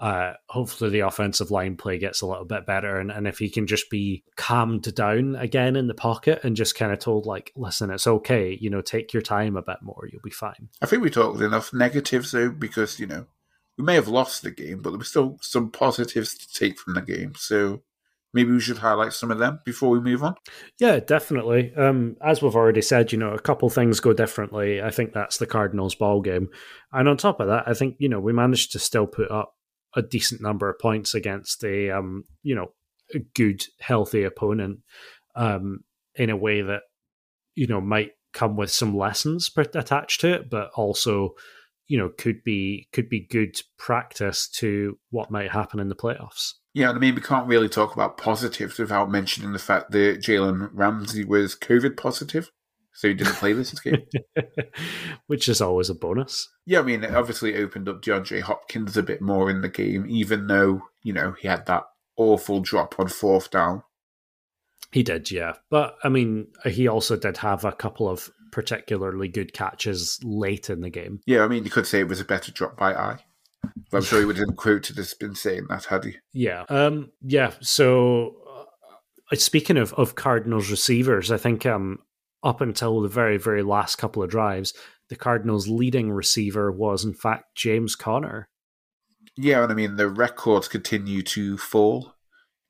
[0.00, 3.50] uh, hopefully the offensive line play gets a little bit better and, and if he
[3.50, 7.52] can just be calmed down again in the pocket and just kind of told like
[7.54, 10.68] listen it's okay you know take your time a bit more you'll be fine.
[10.80, 13.26] I think we talked enough negatives though because you know
[13.76, 16.94] we may have lost the game but there were still some positives to take from
[16.94, 17.82] the game so
[18.32, 20.34] maybe we should highlight some of them before we move on.
[20.78, 21.74] Yeah definitely.
[21.74, 24.80] Um, as we've already said you know a couple things go differently.
[24.80, 26.48] I think that's the cardinals ball game
[26.92, 29.54] and on top of that i think you know we managed to still put up
[29.94, 32.72] a decent number of points against a um, you know
[33.14, 34.80] a good healthy opponent
[35.34, 35.80] um,
[36.14, 36.82] in a way that
[37.54, 41.34] you know might come with some lessons attached to it, but also
[41.88, 46.54] you know could be could be good practice to what might happen in the playoffs.
[46.72, 50.70] Yeah, I mean, we can't really talk about positives without mentioning the fact that Jalen
[50.72, 52.52] Ramsey was COVID positive,
[52.92, 54.04] so he didn't play this game.
[55.26, 56.48] Which is always a bonus.
[56.66, 60.06] Yeah, I mean, it obviously opened up DeAndre Hopkins a bit more in the game,
[60.08, 61.84] even though, you know, he had that
[62.16, 63.82] awful drop on fourth down.
[64.92, 65.54] He did, yeah.
[65.70, 70.80] But, I mean, he also did have a couple of particularly good catches late in
[70.80, 71.20] the game.
[71.26, 73.24] Yeah, I mean, you could say it was a better drop by eye.
[73.90, 76.16] But I'm sure he would have quoted us been saying that, had he?
[76.32, 76.64] Yeah.
[76.68, 77.52] Um, yeah.
[77.60, 78.36] So,
[79.30, 81.98] uh, speaking of, of Cardinals receivers, I think um,
[82.42, 84.72] up until the very, very last couple of drives,
[85.08, 88.48] the Cardinals' leading receiver was, in fact, James Conner.
[89.36, 92.14] Yeah, and I mean, the records continue to fall.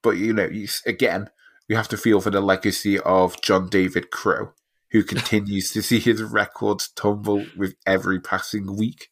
[0.02, 0.48] But, you know,
[0.86, 1.30] again,
[1.68, 4.52] we have to feel for the legacy of John David Crow,
[4.90, 9.08] who continues to see his records tumble with every passing week.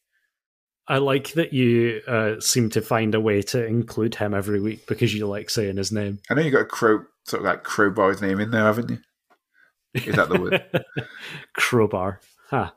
[0.89, 4.87] I like that you uh, seem to find a way to include him every week
[4.87, 6.21] because you like saying his name.
[6.31, 8.99] I know you got a crow, sort of like crowbar's name in there, haven't you?
[9.95, 10.63] Is that the word?
[11.55, 12.21] Crowbar.
[12.51, 12.71] Huh.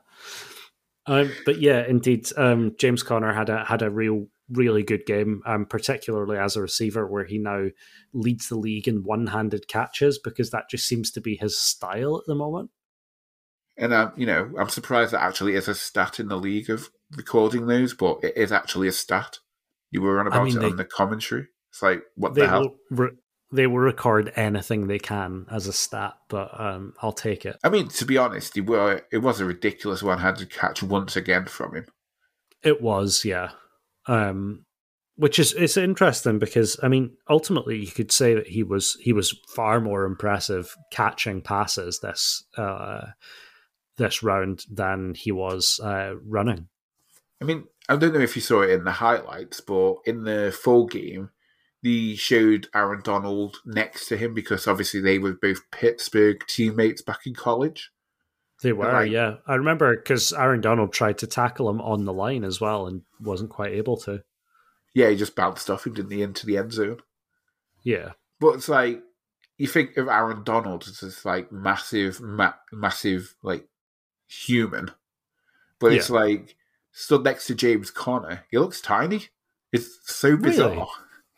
[1.06, 5.42] Um, but yeah, indeed, um, James Conner had a had a real really good game,
[5.46, 7.68] um, particularly as a receiver, where he now
[8.12, 12.16] leads the league in one handed catches because that just seems to be his style
[12.18, 12.70] at the moment.
[13.76, 16.90] And um, you know, I'm surprised that actually is a stat in the league of
[17.16, 19.38] recording those, but it is actually a stat.
[19.90, 21.48] You were on about I mean, it they, on the commentary.
[21.70, 22.76] It's like what the hell?
[22.90, 23.16] Re-
[23.52, 27.56] they will record anything they can as a stat, but um, I'll take it.
[27.62, 31.44] I mean, to be honest, it, were, it was a ridiculous one-handed catch once again
[31.44, 31.86] from him.
[32.62, 33.50] It was, yeah.
[34.06, 34.64] Um,
[35.16, 39.12] which is it's interesting because I mean, ultimately, you could say that he was he
[39.12, 43.08] was far more impressive catching passes this uh,
[43.98, 46.68] this round than he was uh, running.
[47.40, 50.56] I mean, I don't know if you saw it in the highlights, but in the
[50.56, 51.30] full game,
[51.82, 57.26] they showed Aaron Donald next to him because obviously they were both Pittsburgh teammates back
[57.26, 57.90] in college.
[58.62, 59.36] They were, yeah.
[59.46, 63.02] I remember because Aaron Donald tried to tackle him on the line as well and
[63.20, 64.22] wasn't quite able to.
[64.94, 67.00] Yeah, he just bounced off him, didn't he, into the end zone?
[67.82, 68.12] Yeah.
[68.38, 69.02] But it's like,
[69.58, 73.66] you think of Aaron Donald as this like massive, ma- massive, like
[74.28, 74.92] human.
[75.80, 76.54] But it's like
[76.92, 78.44] stood next to James Conner.
[78.50, 79.28] He looks tiny.
[79.72, 80.70] It's so bizarre.
[80.70, 80.86] Really?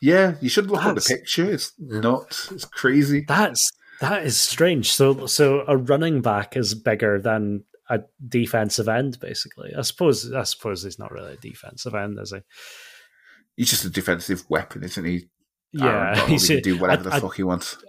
[0.04, 1.10] Yeah, you should look That's...
[1.10, 1.50] at the picture.
[1.50, 2.52] It's nuts.
[2.52, 3.24] It's crazy.
[3.26, 4.92] That's that is strange.
[4.92, 9.72] So so a running back is bigger than a defensive end, basically.
[9.74, 12.40] I suppose I suppose he's not really a defensive end, is he?
[13.56, 15.30] He's just a defensive weapon, isn't he?
[15.72, 17.82] Yeah, he can do whatever I, the fuck he wants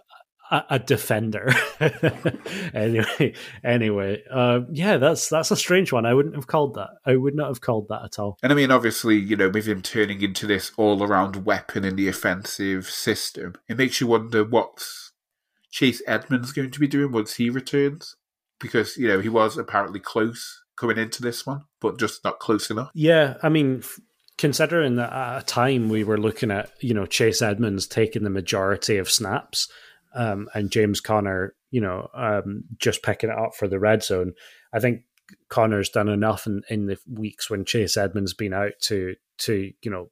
[0.52, 1.52] a, a defender.
[2.74, 6.06] anyway, anyway, uh, yeah, that's that's a strange one.
[6.06, 6.90] I wouldn't have called that.
[7.06, 8.38] I would not have called that at all.
[8.44, 12.08] And I mean, obviously, you know, with him turning into this all-around weapon in the
[12.08, 15.12] offensive system, it makes you wonder what's
[15.72, 18.16] Chase Edmonds going to be doing once he returns,
[18.60, 22.70] because you know he was apparently close coming into this one, but just not close
[22.70, 22.92] enough.
[22.94, 23.84] Yeah, I mean.
[24.38, 28.30] Considering that at a time we were looking at, you know, Chase Edmonds taking the
[28.30, 29.70] majority of snaps,
[30.16, 34.34] um, and James Conner, you know, um, just picking it up for the red zone.
[34.74, 35.02] I think
[35.50, 39.92] Conner's done enough in, in the weeks when Chase Edmonds been out to to you
[39.92, 40.10] know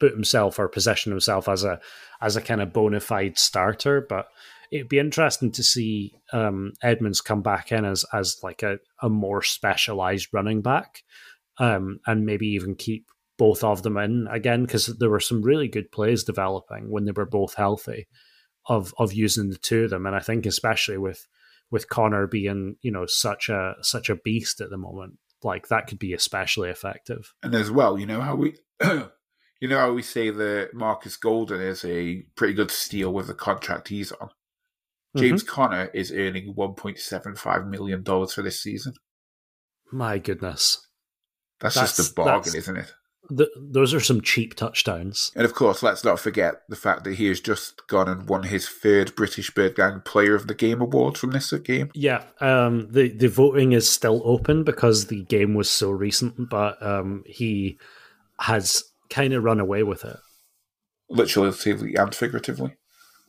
[0.00, 1.80] put himself or position himself as a
[2.20, 4.04] as a kind of bona fide starter.
[4.06, 4.26] But
[4.72, 9.08] it'd be interesting to see um, Edmonds come back in as as like a, a
[9.08, 11.02] more specialized running back,
[11.58, 15.68] um, and maybe even keep both of them in again because there were some really
[15.68, 18.06] good plays developing when they were both healthy
[18.66, 20.06] of of using the two of them.
[20.06, 21.26] And I think especially with
[21.70, 25.86] with Conner being you know such a such a beast at the moment, like that
[25.86, 27.34] could be especially effective.
[27.42, 28.56] And as well, you know how we.
[29.60, 33.34] you know how we say that Marcus Golden is a pretty good steal with the
[33.34, 34.30] contract he's on.
[35.16, 35.54] James mm-hmm.
[35.54, 38.94] Conner is earning one point seven five million dollars for this season.
[39.92, 40.86] My goodness,
[41.60, 42.92] that's, that's just a bargain, isn't it?
[43.28, 45.32] The, those are some cheap touchdowns.
[45.34, 48.44] And of course, let's not forget the fact that he has just gone and won
[48.44, 51.90] his third British Bird Gang Player of the Game award from this game.
[51.94, 56.82] Yeah, um, the the voting is still open because the game was so recent, but
[56.82, 57.78] um, he
[58.40, 60.16] has kind of run away with it,
[61.08, 61.54] literally
[61.96, 62.74] and figuratively.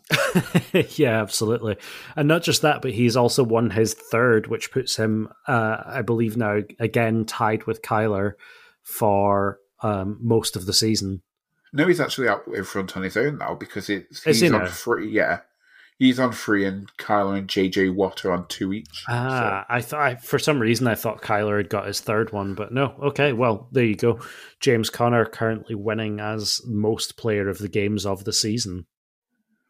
[0.96, 1.78] yeah, absolutely,
[2.16, 6.02] and not just that, but he's also won his third, which puts him, uh, I
[6.02, 8.34] believe, now again tied with Kyler
[8.84, 11.22] for um, most of the season.
[11.74, 14.68] No, he's actually out in front on his own now because it's he's he on
[14.68, 15.10] free.
[15.10, 15.40] Yeah,
[15.98, 19.06] He's on three, and Kyler and JJ Watt are on two each.
[19.08, 19.74] Ah, so.
[19.74, 22.96] I thought for some reason I thought Kyler had got his third one, but no.
[23.02, 24.20] Okay, well there you go.
[24.60, 28.88] James Conner currently winning as most player of the games of the season.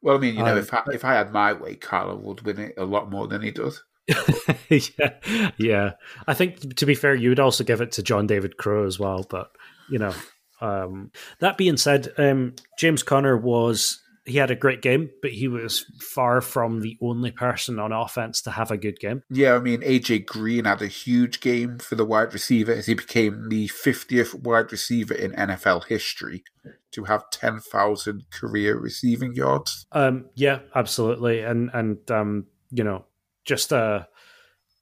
[0.02, 2.42] Well, I mean, you know, um, if I, if I had my way, Kyler would
[2.42, 3.84] win it a lot more than he does.
[4.70, 5.92] yeah, yeah.
[6.26, 8.98] I think to be fair, you would also give it to John David Crow as
[9.00, 9.28] well.
[9.30, 9.52] But
[9.90, 10.14] you know,
[10.62, 15.48] um, that being said, um, James Conner was he had a great game, but he
[15.48, 19.22] was far from the only person on offense to have a good game.
[19.30, 22.96] Yeah, I mean, AJ Green had a huge game for the wide receiver as he
[22.96, 26.44] became the 50th wide receiver in NFL history
[26.92, 29.86] to have 10,000 career receiving yards.
[29.92, 31.42] Um, yeah, absolutely.
[31.42, 33.06] And, and, um, you know,
[33.46, 34.06] just, uh,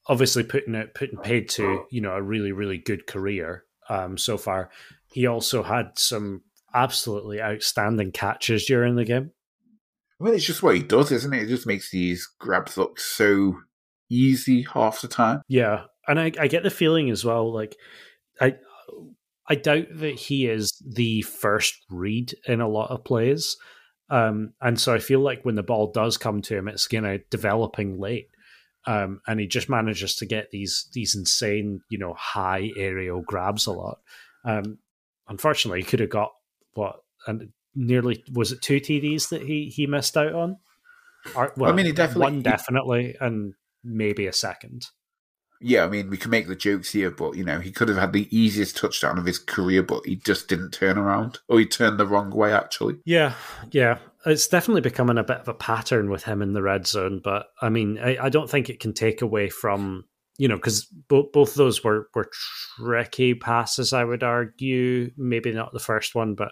[0.07, 4.37] obviously putting it, putting paid to, you know, a really, really good career, um, so
[4.37, 4.69] far.
[5.11, 6.41] He also had some
[6.73, 9.31] absolutely outstanding catches during the game.
[10.19, 11.43] I mean, it's just what he does, isn't it?
[11.43, 13.57] It just makes these grabs look so
[14.09, 15.41] easy half the time.
[15.47, 17.75] Yeah, and I, I get the feeling as well, like
[18.39, 18.55] I,
[19.47, 23.57] I doubt that he is the first read in a lot of plays,
[24.09, 27.05] um, and so I feel like when the ball does come to him, it's kind
[27.05, 28.27] of developing late.
[28.85, 33.65] Um, and he just manages to get these these insane, you know, high aerial grabs
[33.65, 33.99] a lot.
[34.43, 34.79] Um,
[35.27, 36.31] unfortunately, he could have got
[36.73, 40.57] what and nearly was it two TDs that he he missed out on?
[41.35, 44.87] Or, well, I mean, he definitely one definitely, and maybe a second.
[45.61, 47.97] Yeah, I mean, we can make the jokes here, but you know, he could have
[47.97, 51.65] had the easiest touchdown of his career, but he just didn't turn around, or he
[51.65, 52.51] turned the wrong way.
[52.51, 53.35] Actually, yeah,
[53.71, 57.21] yeah, it's definitely becoming a bit of a pattern with him in the red zone.
[57.23, 60.05] But I mean, I, I don't think it can take away from
[60.37, 62.29] you know, because both both those were were
[62.77, 63.93] tricky passes.
[63.93, 66.51] I would argue, maybe not the first one, but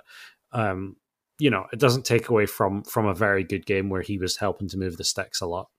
[0.52, 0.98] um,
[1.40, 4.38] you know, it doesn't take away from from a very good game where he was
[4.38, 5.70] helping to move the sticks a lot.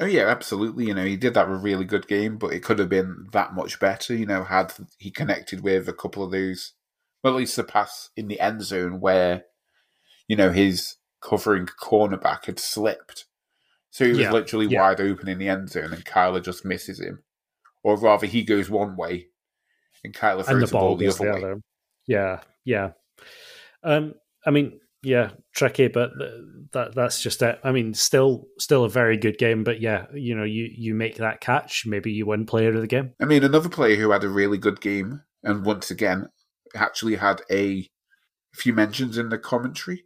[0.00, 0.86] Oh yeah, absolutely.
[0.86, 3.54] You know, he did that a really good game, but it could have been that
[3.54, 4.14] much better.
[4.14, 6.72] You know, had he connected with a couple of those,
[7.22, 9.44] well, at least the pass in the end zone where,
[10.26, 13.26] you know, his covering cornerback had slipped
[13.92, 14.80] so he was yeah, literally yeah.
[14.80, 17.22] wide open in the end zone, and Kyler just misses him,
[17.82, 19.26] or rather, he goes one way,
[20.02, 21.60] and Kyler throws and the, the ball, the other, the other way.
[22.06, 22.92] Yeah, yeah.
[23.84, 24.14] Um,
[24.46, 26.12] I mean, yeah, tricky, but
[26.72, 27.60] that that's just it.
[27.62, 31.16] I mean, still, still a very good game, but yeah, you know, you you make
[31.16, 33.12] that catch, maybe you win player of the game.
[33.20, 36.30] I mean, another player who had a really good game, and once again,
[36.74, 37.86] actually had a
[38.54, 40.04] few mentions in the commentary,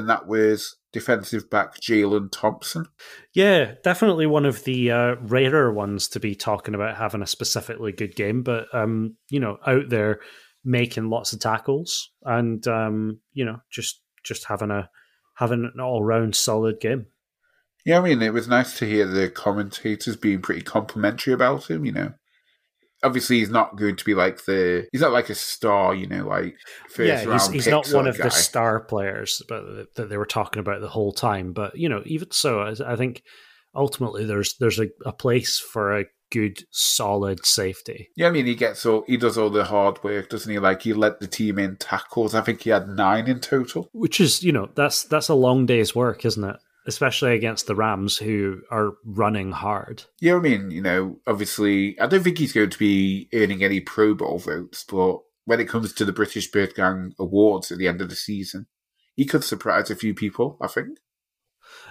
[0.00, 2.86] and that was defensive back Jalen Thompson.
[3.32, 7.92] Yeah, definitely one of the uh, rarer ones to be talking about having a specifically
[7.92, 10.20] good game, but um, you know, out there
[10.64, 14.90] making lots of tackles and um, you know, just just having a
[15.34, 17.06] having an all round solid game.
[17.84, 21.84] Yeah, I mean, it was nice to hear the commentators being pretty complimentary about him.
[21.84, 22.12] You know,
[23.02, 26.26] obviously he's not going to be like the he's not like a star, you know,
[26.26, 26.56] like
[26.88, 28.24] first yeah, he's, he's not one of guy.
[28.24, 31.52] the star players but that they were talking about the whole time.
[31.52, 33.22] But you know, even so, I think
[33.74, 38.08] ultimately there's there's a, a place for a good solid safety.
[38.16, 40.58] Yeah, I mean he gets all he does all the hard work, doesn't he?
[40.58, 42.34] Like he led the team in tackles.
[42.34, 43.88] I think he had nine in total.
[43.92, 46.56] Which is, you know, that's that's a long day's work, isn't it?
[46.86, 50.04] Especially against the Rams, who are running hard.
[50.20, 53.80] Yeah, I mean, you know, obviously, I don't think he's going to be earning any
[53.80, 57.88] Pro Bowl votes, but when it comes to the British Bird Gang Awards at the
[57.88, 58.66] end of the season,
[59.16, 60.98] he could surprise a few people, I think.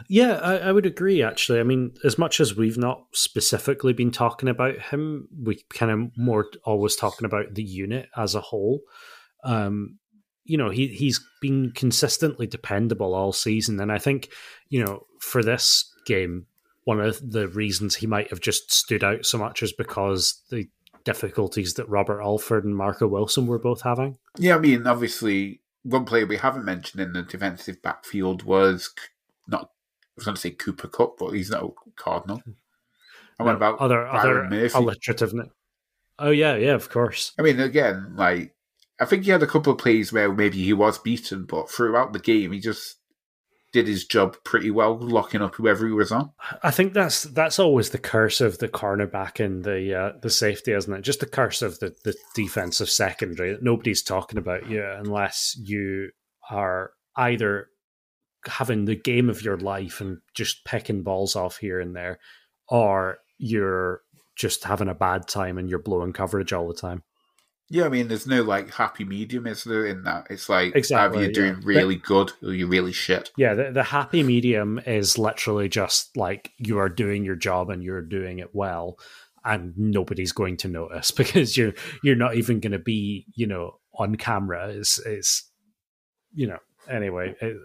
[0.08, 1.60] Yeah, I, I, would agree, actually.
[1.60, 6.17] I mean, as much as we've not specifically been talking about him, we kind of
[6.17, 8.82] more always talking about the unit as a whole.
[9.43, 9.98] Um,
[10.49, 14.29] you know, he he's been consistently dependable all season, and I think
[14.69, 16.47] you know for this game,
[16.85, 20.67] one of the reasons he might have just stood out so much is because the
[21.03, 24.17] difficulties that Robert Alford and Marco Wilson were both having.
[24.38, 28.89] Yeah, I mean, obviously, one player we haven't mentioned in the defensive backfield was
[29.47, 29.62] not.
[29.62, 32.41] I was going to say Cooper Kupp, but he's not a Cardinal.
[32.45, 34.77] And what about other Byron other Murphy?
[34.77, 35.33] alliterative?
[36.17, 37.33] Oh yeah, yeah, of course.
[37.38, 38.53] I mean, again, like
[38.99, 42.13] I think he had a couple of plays where maybe he was beaten, but throughout
[42.13, 42.97] the game, he just
[43.71, 46.31] did his job pretty well, locking up whoever he was on.
[46.63, 50.73] I think that's that's always the curse of the cornerback and the uh, the safety,
[50.73, 51.02] isn't it?
[51.02, 56.10] Just the curse of the, the defensive secondary that nobody's talking about you unless you
[56.50, 57.67] are either
[58.45, 62.19] having the game of your life and just picking balls off here and there,
[62.69, 64.02] or you're
[64.35, 67.04] just having a bad time and you're blowing coverage all the time.
[67.72, 69.86] Yeah, I mean, there's no like happy medium, is there?
[69.86, 71.80] In that, it's like Exactly, either you're doing yeah.
[71.80, 73.32] really good or you're really shit.
[73.38, 77.84] Yeah, the, the happy medium is literally just like you are doing your job and
[77.84, 78.98] you're doing it well,
[79.46, 83.80] and nobody's going to notice because you're you're not even going to be you know
[83.94, 84.70] on camera.
[84.70, 85.44] Is is
[86.34, 86.60] you know
[86.90, 87.58] anyway, it,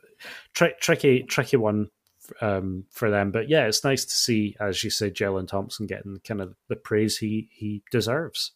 [0.52, 1.88] tri- tricky tricky one
[2.40, 3.30] um, for them.
[3.30, 6.76] But yeah, it's nice to see, as you said, Jalen Thompson getting kind of the
[6.76, 8.52] praise he he deserves.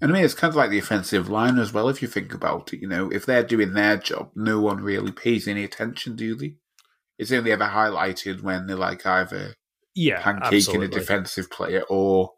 [0.00, 2.34] And I mean, it's kind of like the offensive line as well, if you think
[2.34, 2.80] about it.
[2.80, 6.56] You know, if they're doing their job, no one really pays any attention, do they?
[7.18, 9.54] It's only ever highlighted when they're like either
[9.94, 10.86] Yeah, pancaking absolutely.
[10.86, 12.32] a defensive player or,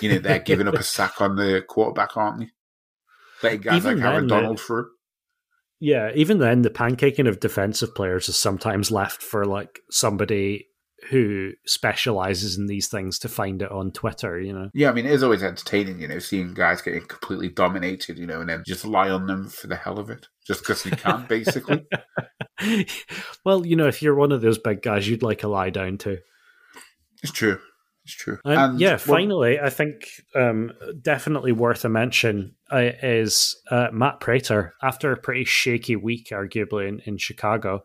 [0.00, 2.50] you know, they're giving up a sack on the quarterback, aren't they?
[3.42, 4.90] Letting guys Even like Aaron then, Donald through.
[5.80, 10.66] Yeah, even then, the pancaking of defensive players is sometimes left for like somebody
[11.10, 14.40] who specializes in these things to find it on Twitter.
[14.40, 17.48] You know, Yeah, I mean, it is always entertaining, you know, seeing guys getting completely
[17.48, 20.60] dominated, you know, and then just lie on them for the hell of it, just
[20.60, 21.84] because you can, basically.
[23.44, 25.98] well, you know, if you're one of those big guys, you'd like a lie down
[25.98, 26.18] to.
[27.22, 27.58] It's true.
[28.04, 28.38] It's true.
[28.44, 33.88] Um, And yeah, well, finally, I think um, definitely worth a mention uh, is uh,
[33.92, 34.74] Matt Prater.
[34.82, 37.84] After a pretty shaky week, arguably in, in Chicago,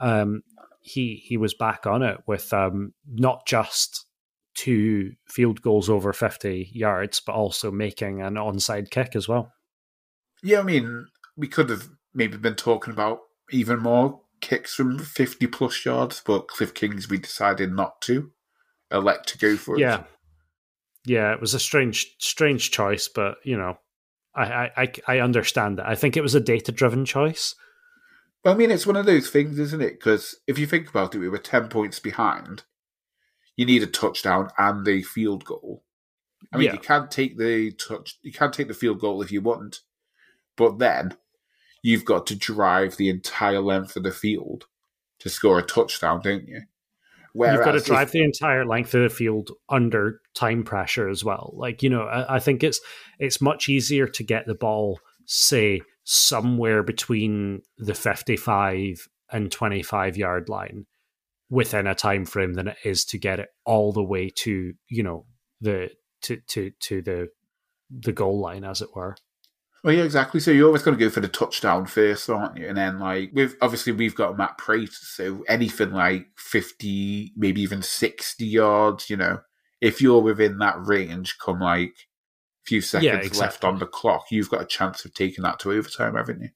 [0.00, 0.42] um,
[0.88, 4.06] he he was back on it with um, not just
[4.54, 9.52] two field goals over fifty yards, but also making an onside kick as well.
[10.42, 13.20] Yeah, I mean, we could have maybe been talking about
[13.50, 18.30] even more kicks from 50 plus yards, but Cliff Kingsbury decided not to
[18.92, 19.80] elect to go for it.
[19.80, 20.04] Yeah,
[21.04, 23.78] yeah, it was a strange strange choice, but you know,
[24.34, 25.86] I I I, I understand that.
[25.86, 27.54] I think it was a data driven choice.
[28.44, 29.98] I mean, it's one of those things, isn't it?
[29.98, 32.62] Because if you think about it, we were 10 points behind.
[33.56, 35.84] You need a touchdown and a field goal.
[36.52, 36.72] I mean, Yeah.
[36.74, 39.80] you can't take the touch, you can't take the field goal if you want,
[40.56, 41.16] but then
[41.82, 44.66] you've got to drive the entire length of the field
[45.18, 46.62] to score a touchdown, don't you?
[47.34, 51.24] You've got to drive if- the entire length of the field under time pressure as
[51.24, 51.52] well.
[51.56, 52.80] Like you know, I, I think it's
[53.18, 60.48] it's much easier to get the ball, say, somewhere between the fifty-five and twenty-five yard
[60.48, 60.86] line
[61.50, 65.02] within a time frame than it is to get it all the way to you
[65.02, 65.26] know
[65.60, 65.90] the
[66.22, 67.28] to to to the
[67.90, 69.16] the goal line, as it were.
[69.84, 70.40] Well, yeah, exactly.
[70.40, 72.66] So you're always going to go for the touchdown first, aren't you?
[72.66, 77.82] And then, like, we've obviously we've got Matt Prater, so anything like fifty, maybe even
[77.82, 79.40] sixty yards, you know,
[79.82, 82.07] if you're within that range, come like
[82.68, 83.68] few seconds left exactly.
[83.68, 86.50] on the clock, you've got a chance of taking that to overtime, haven't you?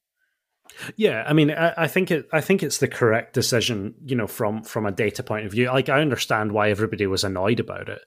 [0.97, 2.29] Yeah, I mean, I, I think it.
[2.33, 3.95] I think it's the correct decision.
[4.05, 7.25] You know, from from a data point of view, like I understand why everybody was
[7.25, 8.01] annoyed about it,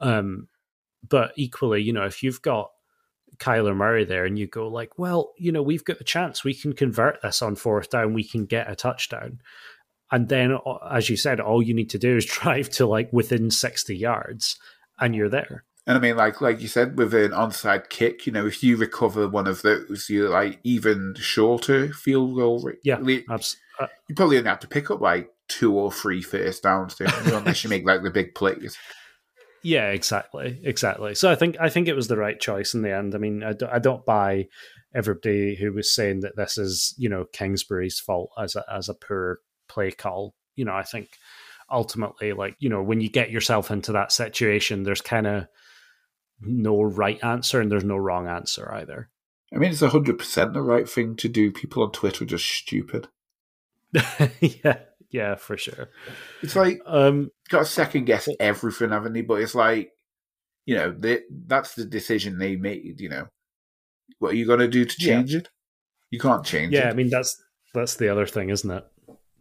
[0.00, 0.48] um,
[1.06, 2.70] but equally, you know, if you've got
[3.38, 6.54] Kyler Murray there and you go like, well, you know, we've got a chance, we
[6.54, 9.40] can convert this on fourth down, we can get a touchdown,
[10.10, 10.58] and then,
[10.90, 14.58] as you said, all you need to do is drive to like within sixty yards,
[14.98, 15.64] and you're there.
[15.88, 18.76] And I mean, like like you said, with an onside kick, you know, if you
[18.76, 22.60] recover one of those, you're like even shorter field goal.
[22.60, 22.76] rate.
[22.84, 26.62] Yeah, you abs- uh, probably only have to pick up like two or three first
[26.62, 28.76] downs, don't unless you make like the big plays.
[29.62, 31.14] Yeah, exactly, exactly.
[31.14, 33.14] So I think I think it was the right choice in the end.
[33.14, 34.48] I mean, I don't, I don't buy
[34.94, 38.94] everybody who was saying that this is you know Kingsbury's fault as a as a
[38.94, 39.38] poor
[39.70, 40.34] play call.
[40.54, 41.08] You know, I think
[41.70, 45.46] ultimately, like you know, when you get yourself into that situation, there's kind of
[46.40, 49.08] no right answer and there's no wrong answer either.
[49.54, 51.50] I mean, it's hundred percent the right thing to do.
[51.50, 53.08] People on Twitter are just stupid.
[54.40, 54.78] yeah,
[55.10, 55.88] yeah, for sure.
[56.42, 59.22] It's like Um, got to second guess everything, haven't they?
[59.22, 59.90] But it's like,
[60.66, 63.00] you know, they, that's the decision they made.
[63.00, 63.28] You know,
[64.18, 65.14] what are you going to do to Yeah.
[65.16, 65.48] change it?
[66.10, 66.76] You can't change it.
[66.78, 67.36] yeah, I mean that's
[67.74, 68.84] that's the other thing, isn't it?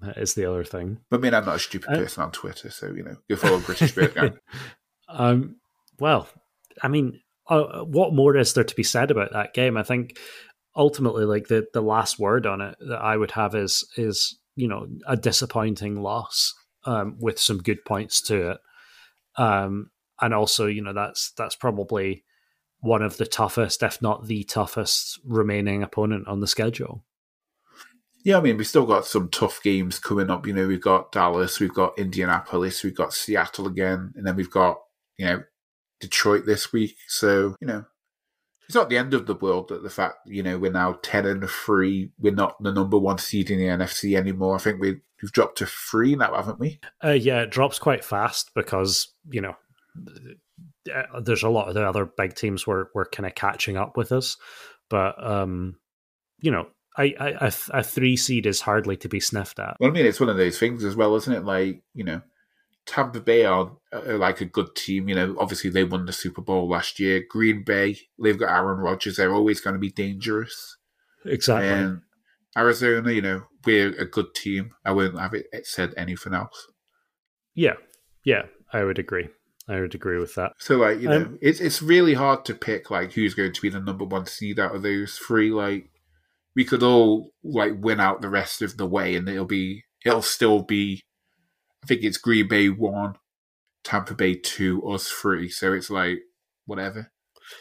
[0.02, 1.00] That is the other thing.
[1.10, 3.36] But I mean, I'm not a stupid Uh, person on Twitter, so you know, go
[3.36, 4.38] follow British Bird Gang.
[5.10, 5.56] um,
[6.00, 6.28] well,
[6.82, 9.78] I mean, uh, what more is there to be said about that game?
[9.78, 10.18] I think
[10.76, 14.68] ultimately, like the the last word on it that I would have is is you
[14.68, 16.54] know a disappointing loss
[16.86, 18.58] um, with some good points to it,
[19.38, 22.24] um, and also you know that's that's probably
[22.80, 27.04] one of the toughest, if not the toughest, remaining opponent on the schedule.
[28.24, 30.46] Yeah, I mean, we've still got some tough games coming up.
[30.46, 34.52] You know, we've got Dallas, we've got Indianapolis, we've got Seattle again, and then we've
[34.52, 34.80] got,
[35.18, 35.44] you know,
[36.00, 36.96] Detroit this week.
[37.08, 37.86] So, you know,
[38.68, 41.26] it's not the end of the world that the fact, you know, we're now 10
[41.26, 42.12] and 3.
[42.20, 44.56] We're not the number one seed in the NFC anymore.
[44.56, 46.80] I think we, we've dropped to three now, haven't we?
[47.04, 49.56] Uh, yeah, it drops quite fast because you know
[50.94, 53.98] uh, there's a lot of the other big teams were were kind of catching up
[53.98, 54.38] with us.
[54.90, 55.78] But um,
[56.40, 56.68] you know,
[56.98, 59.78] I, I a, a three seed is hardly to be sniffed at.
[59.80, 61.46] Well, I mean, it's one of those things as well, isn't it?
[61.46, 62.22] Like you know,
[62.88, 65.10] Tampa Bay are, are like a good team.
[65.10, 67.22] You know, obviously they won the Super Bowl last year.
[67.30, 69.18] Green Bay, they've got Aaron Rodgers.
[69.18, 70.78] They're always going to be dangerous.
[71.26, 71.68] Exactly.
[71.68, 72.02] And
[72.58, 74.72] Arizona, you know, we're a good team.
[74.86, 76.68] I wouldn't have it said anything else.
[77.54, 77.74] Yeah,
[78.24, 79.28] yeah, I would agree.
[79.68, 80.54] I would agree with that.
[80.60, 83.62] So, like, you know, Um, it's it's really hard to pick like who's going to
[83.62, 85.52] be the number one seed out of those three.
[85.52, 85.90] Like,
[86.56, 90.22] we could all like win out the rest of the way, and it'll be it'll
[90.22, 91.02] still be.
[91.84, 93.16] I think it's Green Bay one,
[93.84, 95.50] Tampa Bay two, us three.
[95.50, 96.20] So it's like
[96.66, 97.12] whatever.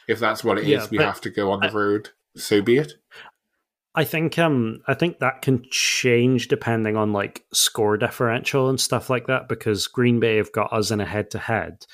[0.09, 2.11] If that's what it is, Yeah, we have to go on the I- road.
[2.37, 2.95] So be it.
[3.95, 9.09] I think um I think that can change depending on like score differential and stuff
[9.09, 11.87] like that because Green Bay have got us in a head to head,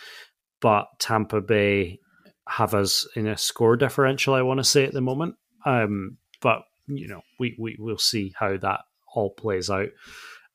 [0.60, 2.00] but Tampa Bay
[2.48, 4.34] have us in a score differential.
[4.34, 8.34] I want to say at the moment, um, but you know we we will see
[8.36, 8.80] how that
[9.14, 9.90] all plays out.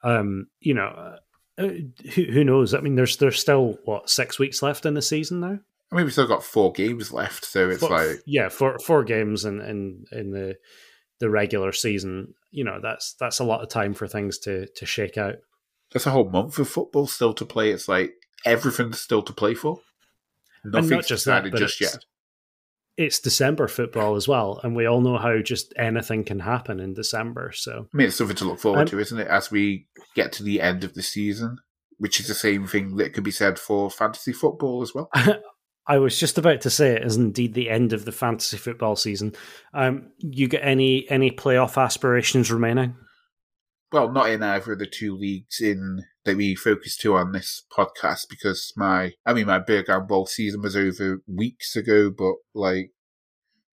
[0.04, 1.16] Um, you know,
[1.58, 1.70] Uh,
[2.14, 2.74] who who knows?
[2.74, 5.60] I mean, there's there's still what six weeks left in the season now.
[5.92, 9.04] I mean, we've still got four games left, so it's Four- like yeah, four four
[9.04, 10.58] games in in in the
[11.20, 12.36] the regular season.
[12.52, 15.36] You know, that's that's a lot of time for things to to shake out.
[15.92, 17.72] That's a whole month of football still to play.
[17.72, 18.14] It's like
[18.46, 19.80] everything's still to play for.
[20.64, 22.06] Nothing's that, decided but just yet.
[22.98, 26.96] It's December football as well, and we all know how just anything can happen in
[26.96, 27.52] December.
[27.54, 29.28] So I mean, it's something to look forward Um, to, isn't it?
[29.28, 31.58] As we get to the end of the season,
[31.98, 35.10] which is the same thing that could be said for fantasy football as well.
[35.90, 38.96] I was just about to say it is indeed the end of the fantasy football
[38.96, 39.34] season.
[39.74, 42.96] Um, you get any any playoff aspirations remaining?
[43.92, 47.64] Well, not in either of the two leagues in that we focus to on this
[47.76, 52.36] podcast because my, I mean, my Bird Gang Bowl season was over weeks ago, but
[52.54, 52.92] like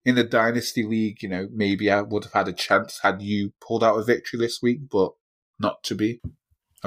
[0.04, 3.52] in the Dynasty League, you know, maybe I would have had a chance had you
[3.60, 5.12] pulled out a victory this week, but
[5.58, 6.20] not to be.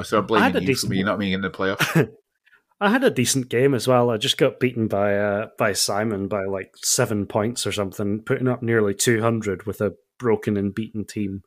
[0.03, 2.09] So I'm blaming you for me not being in the playoffs.
[2.79, 4.11] I had a decent game as well.
[4.11, 8.47] I just got beaten by uh, by Simon by like seven points or something, putting
[8.47, 11.41] up nearly two hundred with a broken and beaten team.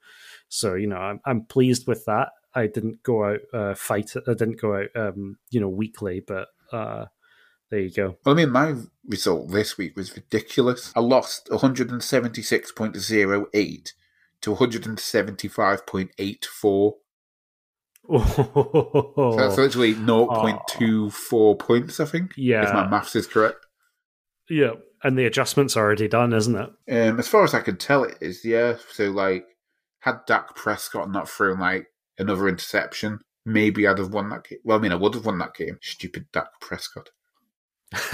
[0.49, 2.31] So you know, I'm I'm pleased with that.
[2.55, 4.13] I didn't go out uh, fight.
[4.27, 7.07] I didn't go out, um, you know, weekly, but uh,
[7.71, 8.17] there you go.
[8.25, 8.75] Well, I mean, my
[9.07, 10.93] result this week was ridiculous.
[10.97, 13.93] I lost 176.08
[14.43, 16.93] to 175.84.
[18.13, 22.65] Oh, So that's literally 0.24 points, I think, Yeah.
[22.67, 23.67] if my maths is correct.
[24.49, 24.73] yeah,
[25.05, 26.71] and the adjustment's already done, isn't it?
[27.09, 28.77] Um, as far as I can tell, it is, yeah.
[28.91, 29.45] So, like,
[30.01, 31.87] had Dak Prescott not thrown, like,
[32.21, 34.59] another interception, maybe I'd have won that game.
[34.65, 35.79] Well, I mean, I would have won that game.
[35.83, 37.11] Stupid Dak Prescott.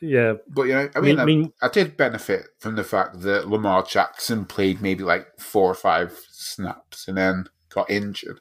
[0.00, 2.82] yeah, But, you know, I mean, mean, I, I mean, I did benefit from the
[2.84, 8.40] fact that Lamar Jackson played maybe like four or five snaps and then got injured.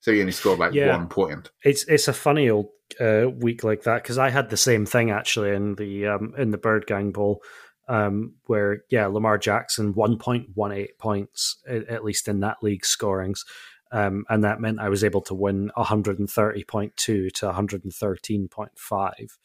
[0.00, 0.96] So he only scored like Yeah.
[0.96, 1.50] one point.
[1.64, 2.68] It's it's a funny old
[3.00, 6.50] uh, week like that because I had the same thing actually in the um, in
[6.50, 7.42] the Bird Gang Bowl,
[7.88, 12.58] um, where yeah Lamar Jackson one point one eight points at, at least in that
[12.62, 13.44] league scorings,
[13.92, 17.30] um, and that meant I was able to win one hundred and thirty point two
[17.30, 19.38] to one hundred and thirteen point five.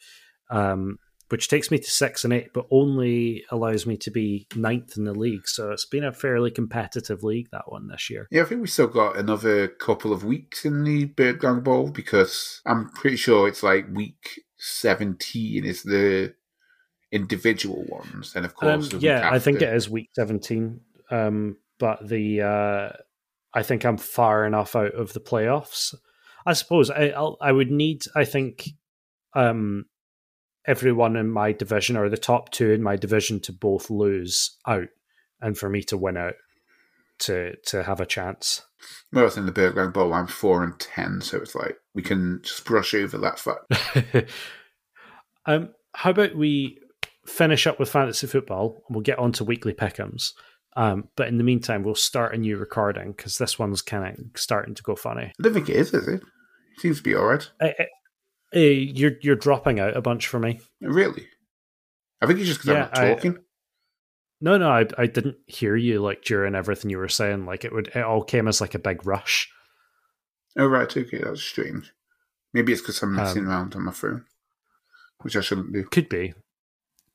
[0.48, 0.98] Um,
[1.30, 5.04] which takes me to six and eight, but only allows me to be ninth in
[5.04, 5.46] the league.
[5.46, 8.26] So it's been a fairly competitive league that one this year.
[8.30, 11.90] Yeah, I think we still got another couple of weeks in the Bird Gang Bowl
[11.90, 16.34] because I'm pretty sure it's like week 17 is the
[17.12, 18.34] individual ones.
[18.36, 20.80] And of Um, course, week yeah, I think it is week seventeen.
[21.10, 22.88] Um, but the uh,
[23.52, 25.94] I think I'm far enough out of the playoffs.
[26.46, 28.04] I suppose I I'll, I would need.
[28.14, 28.68] I think
[29.34, 29.86] um,
[30.66, 34.88] everyone in my division or the top two in my division to both lose out,
[35.40, 36.34] and for me to win out
[37.20, 38.62] to to have a chance.
[39.10, 41.20] Whereas in the Bird Gang Bowl, I'm 4 and 10.
[41.20, 44.30] So it's like we can just brush over that fact.
[45.46, 46.79] um, how about we
[47.30, 50.32] finish up with fantasy football and we'll get on to weekly pick'ems.
[50.76, 54.40] Um, but in the meantime, we'll start a new recording because this one's kind of
[54.40, 55.26] starting to go funny.
[55.26, 56.22] I don't think it is, is it?
[56.78, 57.50] Seems to be alright.
[57.60, 57.84] Uh, uh,
[58.54, 60.60] uh, you're you're dropping out a bunch for me.
[60.80, 61.26] Really?
[62.20, 63.38] I think it's just because Yeah, I'm not talking.
[64.40, 67.46] No, no, I I didn't hear you like during everything you were saying.
[67.46, 69.48] Like it would, it all came as like a big rush.
[70.56, 71.92] Oh, right, okay, that's strange.
[72.52, 74.24] Maybe it's because I'm messing Um, around on my phone,
[75.22, 75.84] which I shouldn't do.
[75.84, 76.34] Could be,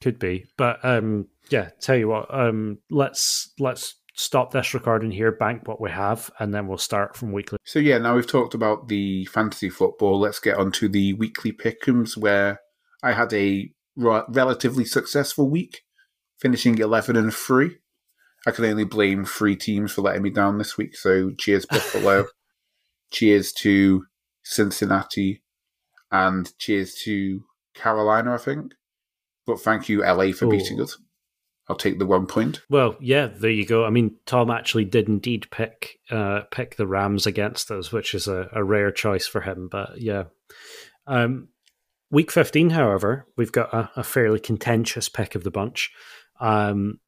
[0.01, 0.45] could be.
[0.57, 1.69] But um, yeah.
[1.81, 6.53] Tell you what, um, let's let's stop this recording here, bank what we have, and
[6.53, 7.57] then we'll start from weekly.
[7.65, 11.51] So, yeah, now we've talked about the fantasy football, let's get on to the weekly
[11.51, 12.61] pickums, where
[13.03, 15.81] I had a relatively successful week.
[16.37, 17.77] finishing 11 and 3.
[18.47, 20.95] I can only blame three teams for letting me down this week.
[20.95, 22.25] So cheers, Buffalo.
[23.11, 24.05] cheers to
[24.43, 25.41] Cincinnati.
[26.11, 27.41] And cheers to
[27.73, 28.73] Carolina, I think.
[29.45, 30.97] But thank you, LA, for beating us.
[31.67, 32.61] I'll take the one point.
[32.69, 33.85] Well, yeah, there you go.
[33.85, 38.27] I mean, Tom actually did indeed pick uh, pick the Rams against us, which is
[38.27, 39.67] a, a rare choice for him.
[39.71, 40.25] But yeah,
[41.07, 41.47] um,
[42.11, 45.91] week fifteen, however, we've got a, a fairly contentious pick of the bunch.
[46.39, 46.99] Um,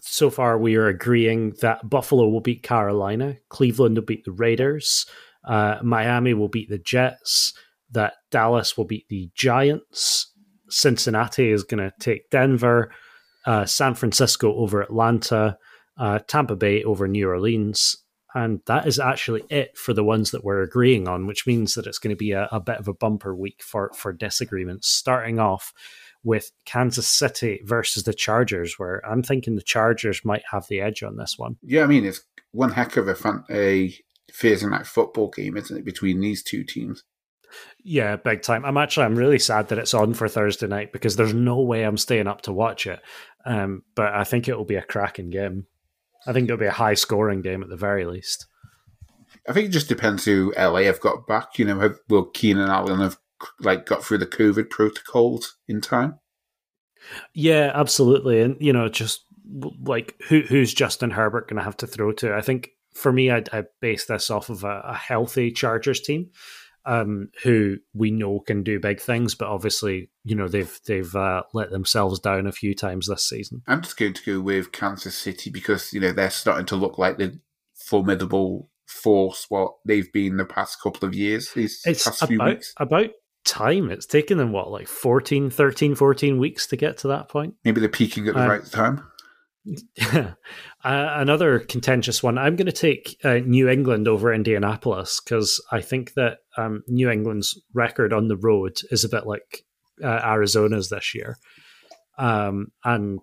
[0.00, 5.06] so far, we are agreeing that Buffalo will beat Carolina, Cleveland will beat the Raiders,
[5.44, 7.54] uh, Miami will beat the Jets,
[7.90, 10.32] that Dallas will beat the Giants,
[10.68, 12.90] Cincinnati is going to take Denver
[13.46, 15.56] uh, San Francisco over Atlanta,
[15.98, 17.96] uh, Tampa Bay over New Orleans.
[18.34, 21.86] And that is actually it for the ones that we're agreeing on, which means that
[21.86, 24.88] it's going to be a, a bit of a bumper week for, for disagreements.
[24.88, 25.72] Starting off
[26.22, 31.02] with Kansas City versus the Chargers, where I'm thinking the Chargers might have the edge
[31.02, 31.56] on this one.
[31.62, 33.96] Yeah, I mean, it's one heck of a, fun, a
[34.32, 37.04] Thursday night football game, isn't it, between these two teams?
[37.82, 38.64] Yeah, big time.
[38.64, 41.84] I'm actually I'm really sad that it's on for Thursday night because there's no way
[41.84, 43.00] I'm staying up to watch it.
[43.44, 45.66] Um, but I think it will be a cracking game.
[46.26, 48.46] I think it'll be a high scoring game at the very least.
[49.48, 51.58] I think it just depends who LA have got back.
[51.58, 53.18] You know, have, will Keenan and Allen have
[53.60, 56.18] like got through the COVID protocols in time?
[57.34, 58.40] Yeah, absolutely.
[58.40, 59.24] And you know, just
[59.84, 62.34] like who who's Justin Herbert going to have to throw to?
[62.34, 66.30] I think for me, I, I base this off of a, a healthy Chargers team
[66.86, 71.42] um, who we know can do big things, but obviously, you know, they've they've uh,
[71.52, 73.62] let themselves down a few times this season.
[73.66, 76.96] I'm just going to go with Kansas City because you know they're starting to look
[76.96, 77.38] like the
[77.74, 81.52] formidable force what they've been the past couple of years.
[81.52, 82.74] These it's past about, few weeks.
[82.78, 83.10] about
[83.44, 83.90] time.
[83.90, 87.54] It's taken them what like 14, 13, 14 weeks to get to that point.
[87.64, 89.02] Maybe they're peaking at the uh, right time.
[90.84, 92.38] Uh, another contentious one.
[92.38, 97.10] I'm going to take uh, New England over Indianapolis because I think that um, New
[97.10, 99.64] England's record on the road is a bit like
[100.00, 101.38] uh, Arizona's this year.
[102.18, 103.18] Um, and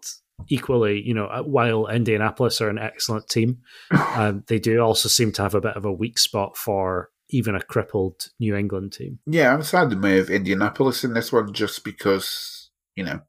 [0.49, 3.59] equally, you know, uh, while Indianapolis are an excellent team,
[3.91, 7.55] um, they do also seem to have a bit of a weak spot for even
[7.55, 9.19] a crippled New England team.
[9.25, 13.21] Yeah, I'm sad to move Indianapolis in this one just because, you know,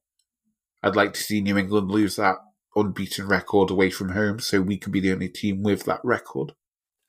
[0.82, 2.38] I'd like to see New England lose that
[2.76, 6.52] unbeaten record away from home, so we could be the only team with that record.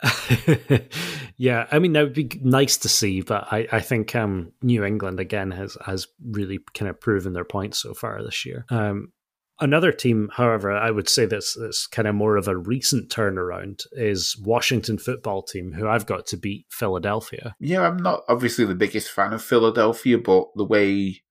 [1.38, 4.84] yeah, I mean that would be nice to see, but I, I think um, New
[4.84, 8.66] England again has has really kind of proven their point so far this year.
[8.70, 9.14] Um,
[9.60, 13.86] another team, however, I would say that's that's kind of more of a recent turnaround
[13.94, 17.56] is Washington football team, who I've got to beat Philadelphia.
[17.60, 21.22] Yeah, I'm not obviously the biggest fan of Philadelphia, but the way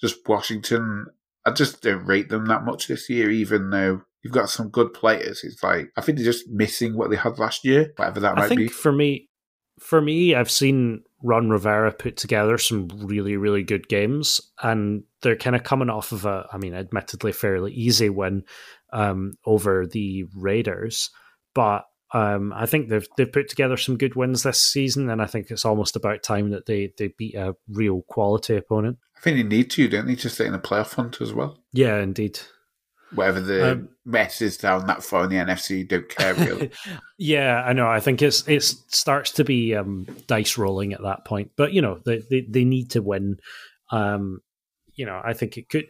[0.00, 1.06] just Washington
[1.46, 4.94] I just don't rate them that much this year, even though you've got some good
[4.94, 5.44] players.
[5.44, 8.48] It's like I think they're just missing what they had last year, whatever that I
[8.48, 8.68] might be.
[8.68, 9.28] For me,
[9.78, 15.36] for me, I've seen Ron Rivera put together some really, really good games, and they're
[15.36, 18.44] kind of coming off of a, I mean, admittedly fairly easy win
[18.92, 21.10] um, over the Raiders,
[21.54, 21.84] but
[22.14, 25.50] um, I think they've they've put together some good wins this season, and I think
[25.50, 28.98] it's almost about time that they they beat a real quality opponent.
[29.24, 31.56] Think they need to, don't they, to stay in the playoff hunt as well?
[31.72, 32.40] Yeah, indeed.
[33.14, 36.70] Whatever the um, mess is down that far in the NFC, don't care really.
[37.18, 37.88] yeah, I know.
[37.88, 41.80] I think it's it starts to be um, dice rolling at that point, but you
[41.80, 43.38] know they they, they need to win.
[43.90, 44.42] Um,
[44.92, 45.86] you know, I think it could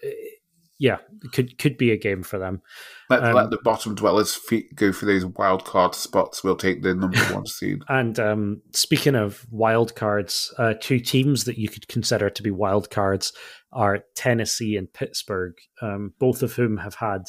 [0.79, 0.99] yeah,
[1.33, 2.61] could could be a game for them.
[3.09, 4.39] Let, um, let the bottom dwellers
[4.75, 6.43] go for those wild card spots.
[6.43, 7.83] We'll take the number one seed.
[7.89, 12.51] And um, speaking of wild cards, uh, two teams that you could consider to be
[12.51, 13.33] wild cards
[13.73, 17.23] are Tennessee and Pittsburgh, um, both of whom have had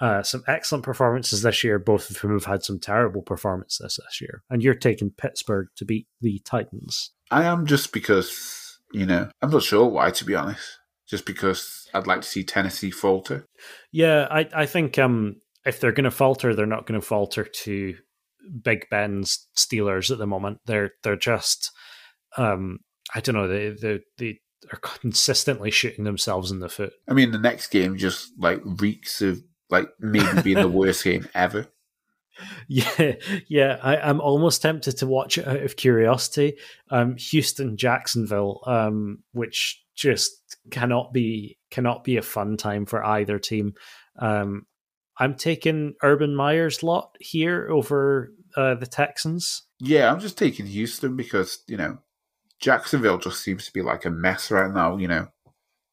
[0.00, 4.20] uh, some excellent performances this year, both of whom have had some terrible performances this
[4.20, 4.42] year.
[4.50, 7.12] And you're taking Pittsburgh to beat the Titans.
[7.30, 10.78] I am just because, you know, I'm not sure why, to be honest
[11.08, 13.46] just because I'd like to see Tennessee falter.
[13.92, 17.44] Yeah, I, I think um, if they're going to falter, they're not going to falter
[17.44, 17.94] to
[18.62, 20.58] Big Ben's Steelers at the moment.
[20.66, 21.70] They're they're just
[22.36, 22.80] um,
[23.14, 24.40] I don't know they they they
[24.72, 26.92] are consistently shooting themselves in the foot.
[27.08, 31.28] I mean, the next game just like reeks of like maybe being the worst game
[31.34, 31.66] ever.
[32.68, 33.14] Yeah,
[33.48, 33.78] yeah.
[33.82, 36.58] I, am almost tempted to watch it out of curiosity.
[36.90, 43.38] Um, Houston, Jacksonville, um, which just cannot be cannot be a fun time for either
[43.38, 43.74] team.
[44.18, 44.66] Um,
[45.18, 49.66] I'm taking Urban Meyer's lot here over uh, the Texans.
[49.80, 51.98] Yeah, I'm just taking Houston because you know
[52.60, 54.96] Jacksonville just seems to be like a mess right now.
[54.96, 55.28] You know,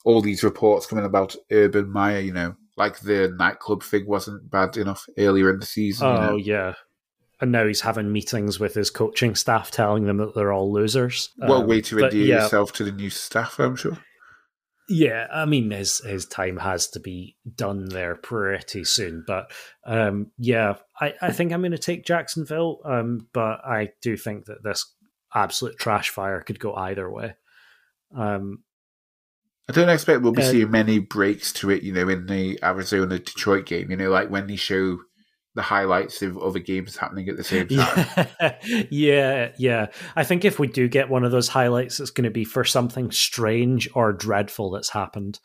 [0.06, 2.20] all these reports coming about Urban Meyer.
[2.20, 6.08] You know, like the nightclub thing wasn't bad enough earlier in the season.
[6.08, 6.36] Oh you know?
[6.38, 6.74] yeah.
[7.44, 11.30] And now he's having meetings with his coaching staff telling them that they're all losers.
[11.38, 13.98] Well, Um, way to endear yeah, yourself to the new staff, I'm sure.
[14.88, 19.26] Yeah, I mean his his time has to be done there pretty soon.
[19.28, 19.52] But
[19.86, 22.80] um, yeah, I, I think I'm going to take Jacksonville.
[22.86, 24.94] Um, but I do think that this
[25.36, 27.36] absolute trash fire could go either way.
[28.16, 28.64] Um,
[29.68, 32.58] I don't expect we'll be Uh, seeing many breaks to it, you know, in the
[32.64, 33.92] Arizona Detroit game.
[33.92, 35.00] You know, like when they show
[35.56, 38.28] the highlights of other games happening at the same time.
[38.40, 38.58] yeah,
[38.90, 39.86] yeah, yeah.
[40.16, 42.64] I think if we do get one of those highlights, it's going to be for
[42.64, 45.40] something strange or dreadful that's happened.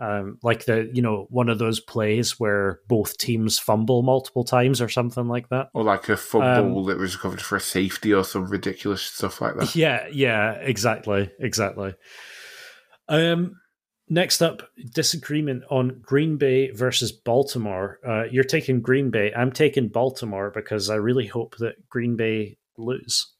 [0.00, 4.80] Um, like the you know one of those plays where both teams fumble multiple times
[4.80, 5.68] or something like that.
[5.74, 9.40] Or like a fumble Um, that was recovered for a safety or some ridiculous stuff
[9.40, 9.74] like that.
[9.76, 11.94] Yeah, yeah, exactly, exactly.
[13.08, 13.52] Um,
[14.12, 14.62] next up,
[14.94, 17.98] disagreement on Green Bay versus Baltimore.
[18.06, 19.32] Uh, you're taking Green Bay.
[19.34, 23.32] I'm taking Baltimore because I really hope that Green Bay lose.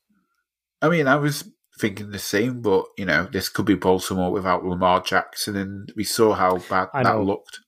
[0.81, 1.49] I mean, I was
[1.79, 6.05] thinking the same, but, you know, this could be Baltimore without Lamar Jackson, and we
[6.05, 7.61] saw how bad I that looked.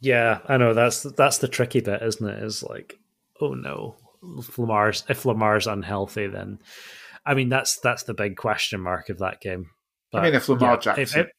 [0.00, 2.42] Yeah, I know that's that's the tricky bit, isn't it?
[2.42, 2.98] Is like,
[3.40, 3.94] oh no,
[4.36, 6.58] if Lamar's if Lamar's unhealthy, then
[7.24, 9.70] I mean that's that's the big question mark of that game.
[10.12, 11.02] I mean, if Lamar yeah, Jackson.
[11.02, 11.32] if- if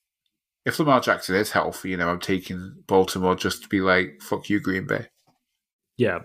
[0.79, 4.59] Lamar Jackson is healthy, you know, I'm taking Baltimore just to be like, fuck you,
[4.59, 5.07] Green Bay.
[5.97, 6.19] Yeah.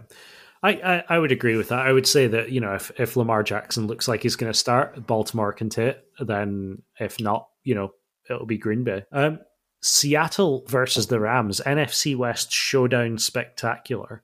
[0.63, 1.87] I, I, I would agree with that.
[1.87, 4.59] I would say that, you know, if, if Lamar Jackson looks like he's going to
[4.59, 5.97] start, Baltimore can take.
[6.19, 7.93] Then if not, you know,
[8.29, 9.05] it'll be Green Bay.
[9.13, 9.41] Um,
[9.81, 14.23] Seattle versus the Rams, NFC West showdown spectacular.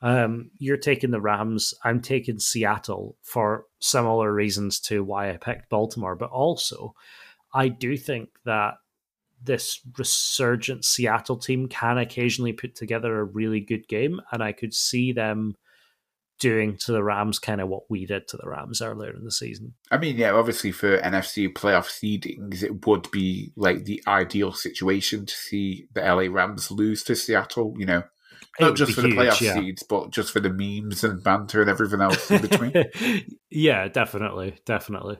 [0.00, 1.74] Um, you're taking the Rams.
[1.84, 6.94] I'm taking Seattle for similar reasons to why I picked Baltimore, but also
[7.52, 8.74] I do think that
[9.42, 14.74] this resurgent Seattle team can occasionally put together a really good game, and I could
[14.74, 15.54] see them
[16.38, 19.32] doing to the Rams kind of what we did to the Rams earlier in the
[19.32, 19.74] season.
[19.90, 25.26] I mean, yeah, obviously for NFC playoff seedings, it would be like the ideal situation
[25.26, 28.04] to see the LA Rams lose to Seattle, you know,
[28.58, 29.54] It not just for the huge, playoff yeah.
[29.54, 32.72] seeds, but just for the memes and banter and everything else in between.
[33.50, 35.18] yeah, definitely, definitely.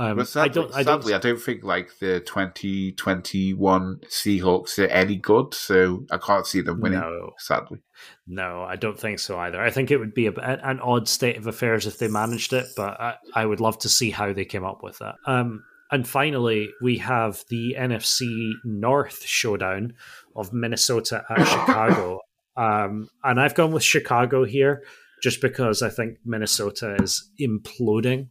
[0.00, 0.74] Um, but sadly, I don't.
[0.74, 1.02] I don't.
[1.02, 6.62] sadly, I don't think like the 2021 Seahawks are any good, so I can't see
[6.62, 7.00] them winning.
[7.00, 7.32] No.
[7.36, 7.80] Sadly,
[8.26, 9.60] No, I don't think so either.
[9.60, 12.64] I think it would be a, an odd state of affairs if they managed it,
[12.78, 15.16] but I, I would love to see how they came up with that.
[15.26, 19.92] Um, and finally, we have the NFC North showdown
[20.34, 22.20] of Minnesota at Chicago.
[22.56, 24.82] Um, and I've gone with Chicago here
[25.22, 28.28] just because I think Minnesota is imploding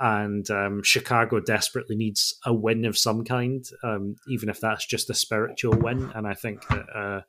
[0.00, 5.10] and um, Chicago desperately needs a win of some kind, um, even if that's just
[5.10, 6.10] a spiritual win.
[6.14, 7.20] And I think that uh,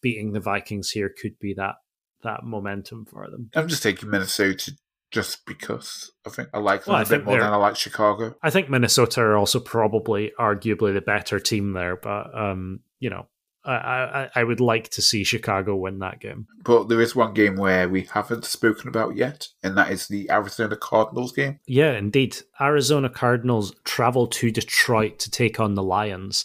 [0.00, 1.74] beating the Vikings here could be that
[2.22, 3.50] that momentum for them.
[3.56, 4.72] I'm just taking Minnesota
[5.10, 8.36] just because I think I like them Well, a bit more than I like Chicago.
[8.42, 13.26] I think Minnesota are also probably arguably the better team there, but um, you know,
[13.64, 16.46] I, I I would like to see Chicago win that game.
[16.64, 20.30] But there is one game where we haven't spoken about yet, and that is the
[20.30, 21.60] Arizona Cardinals game.
[21.66, 22.36] Yeah, indeed.
[22.60, 26.44] Arizona Cardinals travel to Detroit to take on the Lions,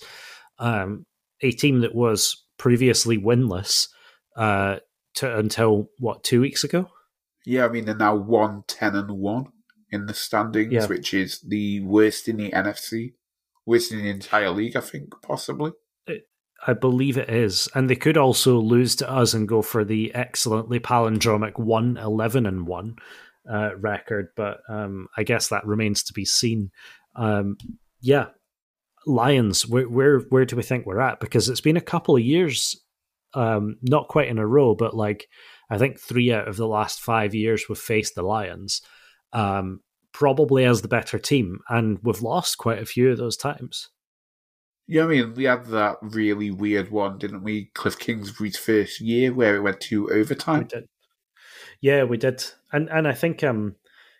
[0.59, 1.05] um,
[1.41, 3.87] a team that was previously winless
[4.35, 4.77] uh,
[5.15, 6.89] to, until what two weeks ago.
[7.45, 9.45] Yeah, I mean they're now one ten and one
[9.89, 10.85] in the standings, Yeah.
[10.85, 13.13] which is the worst in the NFC,
[13.65, 15.71] worst in the entire league, I think, possibly.
[16.65, 20.13] I believe it is, and they could also lose to us and go for the
[20.15, 22.95] excellently palindromic one eleven and one
[23.49, 24.29] uh, record.
[24.35, 26.71] But um, I guess that remains to be seen.
[27.15, 27.57] Um,
[28.01, 28.27] yeah,
[29.05, 29.67] Lions.
[29.67, 31.19] Where, where where do we think we're at?
[31.19, 32.75] Because it's been a couple of years,
[33.33, 35.27] um, not quite in a row, but like
[35.69, 38.81] I think three out of the last five years we've faced the Lions,
[39.31, 39.81] um,
[40.11, 43.89] probably as the better team, and we've lost quite a few of those times.
[44.87, 47.65] Yeah, I mean we had that really weird one, didn't we?
[47.73, 50.65] Cliff Kingsbury's first year where it went to We overtime.
[50.65, 50.87] did.
[51.81, 52.43] Yeah, we did.
[52.71, 53.75] And and I think um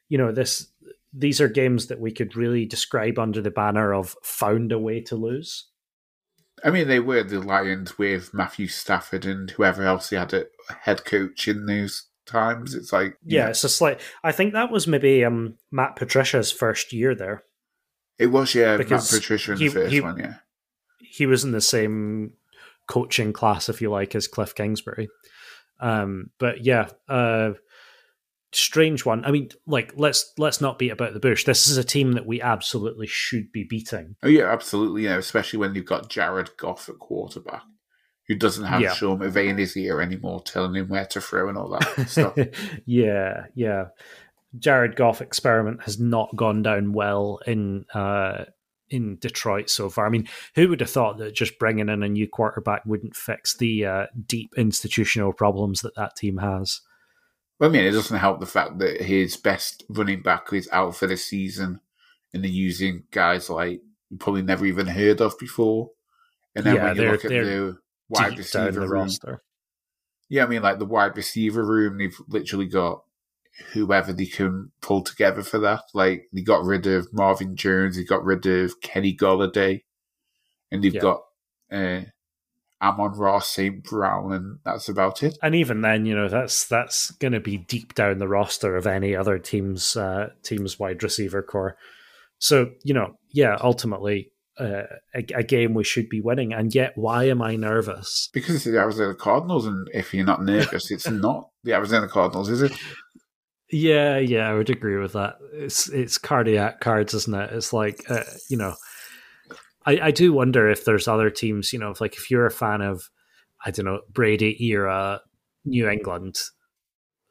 [0.09, 0.68] you know this
[1.13, 5.01] these are games that we could really describe under the banner of found a way
[5.01, 5.68] to lose.
[6.63, 10.45] I mean they were the Lions with Matthew Stafford and whoever else they had a
[10.82, 12.76] head coach in those times.
[12.76, 16.91] It's like Yeah, it's a slight I think that was maybe um Matt Patricia's first
[16.91, 17.43] year there.
[18.20, 20.34] it was yeah Because Matt Patricia in he- the first he- one, yeah.
[20.99, 22.33] He was in the same
[22.87, 25.09] coaching class, if you like, as Cliff Kingsbury.
[25.79, 27.51] Um but yeah, uh
[28.53, 29.25] strange one.
[29.25, 31.43] I mean, like let's let's not beat about the bush.
[31.43, 34.15] This is a team that we absolutely should be beating.
[34.23, 35.03] Oh yeah, absolutely.
[35.03, 37.63] Yeah, especially when you've got Jared Goff at quarterback.
[38.27, 38.93] who doesn't have Yeah.
[38.93, 42.35] Sean McVay in his ear anymore, telling him where to throw and all that stuff.
[42.85, 43.85] yeah, yeah.
[44.57, 48.45] Jared Goff experiment has not gone down well in uh,
[48.89, 50.05] in Detroit so far.
[50.05, 53.55] I mean, who would have thought that just bringing in a new quarterback wouldn't fix
[53.55, 56.81] the uh, deep institutional problems that that team has?
[57.59, 60.95] Well, I mean, it doesn't help the fact that his best running back is out
[60.95, 61.79] for the season,
[62.33, 63.81] and they're using guys like
[64.19, 65.91] probably never even heard of before.
[66.55, 67.77] And then Yeah, when you look at the
[68.09, 69.43] wide receiver the room, roster.
[70.29, 73.03] yeah, I mean, like the wide receiver room, they've literally got
[73.73, 75.83] whoever they can pull together for that.
[75.93, 79.81] Like they got rid of Marvin Jones, they got rid of Kenny Golladay,
[80.71, 81.01] and they've Yeah.
[81.01, 81.21] got
[81.71, 82.01] uh,
[82.81, 83.83] Amon-Ra, St.
[83.83, 85.37] Brown, and that's about it.
[85.41, 88.85] And even then, you know, that's that's going to be deep down the roster of
[88.85, 91.75] any other team's uh, team's wide receiver core.
[92.39, 94.31] So you know, yeah, ultimately.
[94.59, 98.27] Uh, a, a game we should be winning, and yet why am I nervous?
[98.33, 102.49] Because it's the Arizona Cardinals, and if you're not nervous, it's not the Arizona Cardinals,
[102.49, 102.71] is it?
[103.70, 105.36] Yeah, yeah, I would agree with that.
[105.53, 107.51] It's it's cardiac cards, isn't it?
[107.51, 108.76] It's like uh, you know,
[109.86, 111.74] I I do wonder if there's other teams.
[111.74, 113.09] You know, if like if you're a fan of,
[113.65, 115.22] I don't know, Brady era
[115.65, 116.38] New England,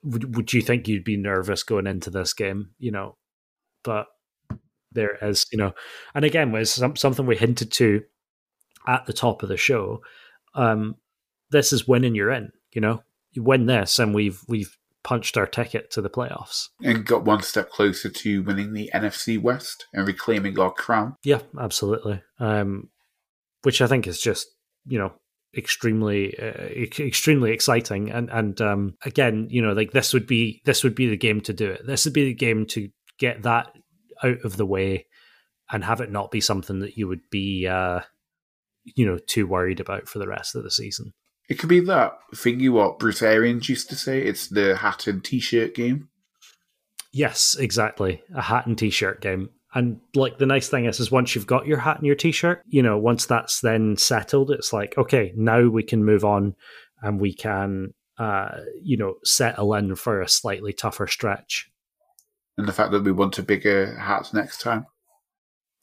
[0.02, 2.70] would would you think you'd be nervous going into this game?
[2.78, 3.16] You know,
[3.84, 4.06] but
[4.92, 5.72] there is, you know,
[6.14, 8.02] and again, was some, something we hinted to
[8.86, 10.00] at the top of the show.
[10.54, 10.96] Um,
[11.50, 12.50] this is winning you're in.
[12.72, 14.76] You know, you win this, and we've we've
[15.06, 16.66] punched our ticket to the playoffs.
[16.82, 21.14] And got one step closer to winning the NFC West and reclaiming our crown.
[21.22, 22.22] Yeah, absolutely.
[22.40, 22.90] Um,
[23.62, 24.48] which I think is just
[24.84, 25.12] you know
[25.56, 30.82] extremely uh, extremely exciting and and um, again you know like this would be this
[30.82, 31.86] would be the game to do it.
[31.86, 32.88] This would be the game to
[33.18, 33.72] get that
[34.24, 35.06] out of the way
[35.70, 38.00] and have it not be something that you would be uh,
[38.82, 41.12] you know too worried about for the rest of the season.
[41.48, 44.20] It could be that thingy what Bruce Arians used to say.
[44.20, 46.08] It's the hat and t-shirt game.
[47.12, 48.22] Yes, exactly.
[48.34, 49.50] A hat and t-shirt game.
[49.74, 52.62] And like the nice thing is, is once you've got your hat and your t-shirt,
[52.66, 56.54] you know, once that's then settled, it's like okay, now we can move on,
[57.02, 61.70] and we can, uh, you know, settle in for a slightly tougher stretch.
[62.58, 64.86] And the fact that we want a bigger hat next time.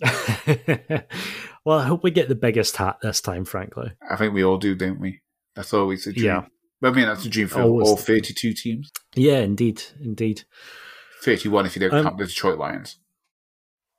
[1.66, 3.46] well, I hope we get the biggest hat this time.
[3.46, 5.22] Frankly, I think we all do, don't we?
[5.56, 6.26] That's always a dream.
[6.26, 6.46] Yeah.
[6.82, 8.92] I mean, that's a dream for Always all 32 teams.
[9.16, 10.44] yeah, indeed, indeed.
[11.22, 12.98] 31 if you don't Um, count the Detroit Lions.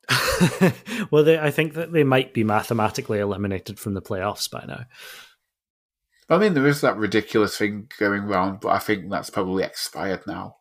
[1.10, 4.84] well, they, I think that they might be mathematically eliminated from the playoffs by now.
[6.28, 10.20] I mean, there is that ridiculous thing going around, but I think that's probably expired
[10.26, 10.56] now.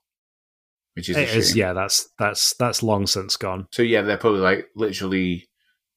[0.96, 1.40] Which is a shame.
[1.40, 1.74] is, yeah.
[1.74, 3.68] That's that's that's long since gone.
[3.72, 5.50] So yeah, they're probably like literally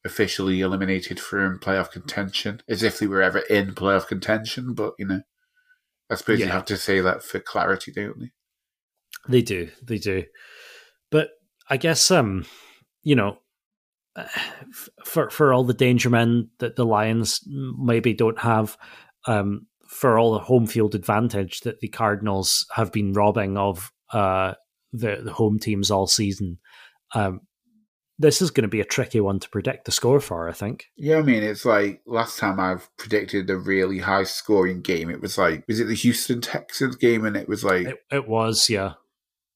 [0.07, 4.73] officially eliminated from playoff contention, as if they were ever in playoff contention.
[4.73, 5.21] But you know,
[6.09, 8.31] I suppose you have to say that for clarity, don't they?
[9.29, 10.25] They do, they do.
[11.11, 11.31] But
[11.69, 12.47] I guess, um,
[13.03, 13.39] you know,
[15.05, 18.77] for for all the danger men that the Lions maybe don't have,
[19.27, 24.55] um, for all the home field advantage that the Cardinals have been robbing of uh,
[24.93, 26.59] the the home teams all season,
[27.15, 27.41] um,
[28.19, 30.49] this is going to be a tricky one to predict the score for.
[30.49, 30.87] I think.
[30.97, 35.11] Yeah, I mean, it's like last time I've predicted a really high scoring game.
[35.11, 37.25] It was like, was it the Houston Texans game?
[37.25, 38.95] And it was like, It, it was, yeah.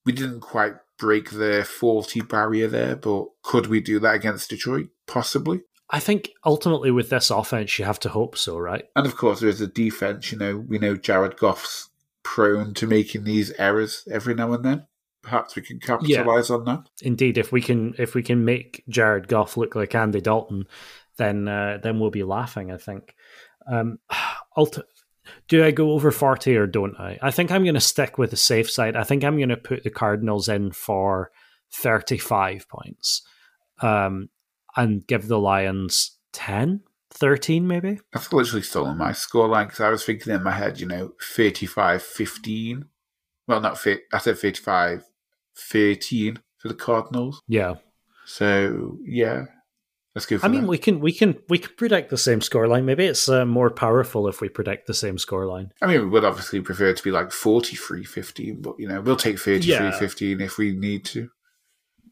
[0.04, 4.88] we didn't quite break the 40 barrier there, but could we do that against Detroit?
[5.06, 5.62] Possibly.
[5.88, 8.84] I think ultimately with this offense, you have to hope so, right?
[8.94, 10.30] And of course, there is a defense.
[10.30, 11.88] You know, we know Jared Goff's
[12.22, 14.86] prone to making these errors every now and then.
[15.22, 16.88] Perhaps we can capitalize on that.
[17.02, 20.66] Indeed, if we can if we can make Jared Goff look like Andy Dalton,
[21.18, 22.70] then uh, then we'll be laughing.
[22.70, 23.14] I think.
[23.70, 23.98] Um,
[24.56, 24.82] ulti-
[25.48, 27.18] do I go over forty or don't I?
[27.20, 28.96] I think I'm going to stick with the safe side.
[28.96, 31.30] I think I'm going to put the Cardinals in for
[31.70, 33.22] thirty-five points,
[33.82, 34.30] um,
[34.76, 38.00] and give the Lions 10, 13 maybe.
[38.12, 42.02] That's literally stolen my scoreline because I was thinking in my head, you know, 35
[42.02, 42.84] 15.
[43.46, 44.02] Well, not fit.
[44.12, 45.04] I said 35
[45.57, 47.40] 13 for the Cardinals.
[47.48, 47.74] Yeah,
[48.26, 49.44] So, yeah,
[50.14, 50.68] let's go for I mean that.
[50.68, 52.84] we can we can we can predict the same scoreline.
[52.84, 55.70] Maybe it's uh, more powerful if we predict the same scoreline.
[55.82, 59.01] I mean, we would obviously prefer it to be like 43 15, but, you know,
[59.01, 59.90] we'll take 33 Yeah.
[59.98, 61.28] 15 if we need to.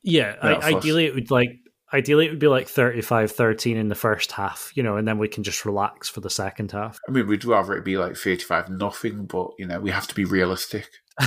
[0.03, 1.51] Yeah, Yeah, I, ideally it would like
[1.93, 5.26] ideally it would be like 35-13 in the first half, you know, and then we
[5.26, 6.99] can just relax for the second half.
[7.09, 10.14] I mean, we'd rather it be like 35 nothing, but, you know, we have to
[10.14, 10.86] be realistic.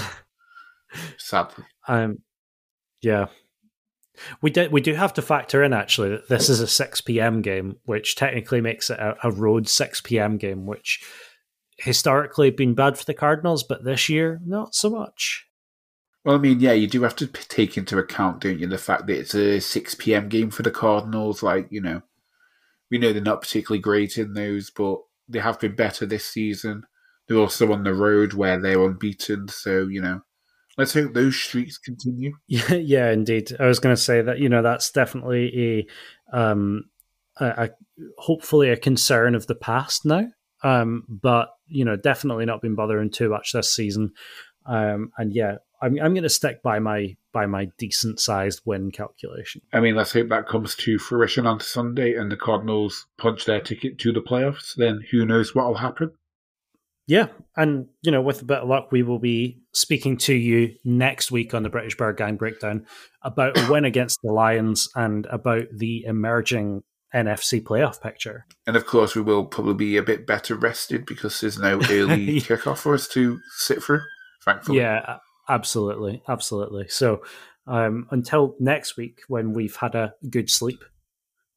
[1.17, 1.65] Sadly.
[1.87, 2.19] Um,
[3.01, 3.27] yeah,
[4.41, 4.71] we did.
[4.71, 8.15] We do have to factor in actually that this is a six PM game, which
[8.15, 11.03] technically makes it a, a road six PM game, which
[11.77, 15.47] historically been bad for the Cardinals, but this year, not so much.
[16.23, 19.07] Well, I mean, yeah, you do have to take into account, don't you, the fact
[19.07, 20.29] that it's a 6 p.m.
[20.29, 21.41] game for the Cardinals.
[21.41, 22.03] Like, you know,
[22.91, 26.83] we know they're not particularly great in those, but they have been better this season.
[27.27, 29.47] They're also on the road where they're unbeaten.
[29.47, 30.21] So, you know,
[30.77, 32.33] let's hope those streaks continue.
[32.47, 33.51] Yeah, yeah, indeed.
[33.59, 35.87] I was going to say that, you know, that's definitely
[36.33, 36.85] a, um,
[37.39, 37.69] a, a
[38.17, 40.27] hopefully a concern of the past now.
[40.63, 44.11] Um, but, you know, definitely not been bothering too much this season.
[44.65, 48.91] Um, and yeah, I'm, I'm going to stick by my by my decent sized win
[48.91, 49.61] calculation.
[49.73, 53.61] I mean, let's hope that comes to fruition on Sunday and the Cardinals punch their
[53.61, 54.75] ticket to the playoffs.
[54.75, 56.11] Then who knows what will happen?
[57.07, 57.27] Yeah,
[57.57, 61.31] and you know, with a bit of luck, we will be speaking to you next
[61.31, 62.85] week on the British Bird Gang breakdown
[63.23, 66.83] about a win against the Lions and about the emerging
[67.13, 68.45] NFC playoff picture.
[68.65, 72.27] And of course, we will probably be a bit better rested because there's no early
[72.41, 74.01] kickoff for us to sit through.
[74.43, 75.17] Thankfully, yeah,
[75.49, 76.87] absolutely, absolutely.
[76.87, 77.21] So
[77.67, 80.83] um, until next week, when we've had a good sleep,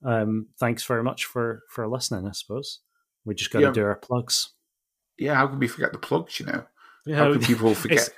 [0.05, 2.27] um, thanks very much for for listening.
[2.27, 2.81] I suppose
[3.25, 3.73] we just got to yeah.
[3.73, 4.54] do our plugs.
[5.19, 6.41] Yeah, how can we forget the plugs?
[6.41, 6.65] You know,
[7.07, 8.11] yeah, how can people forget?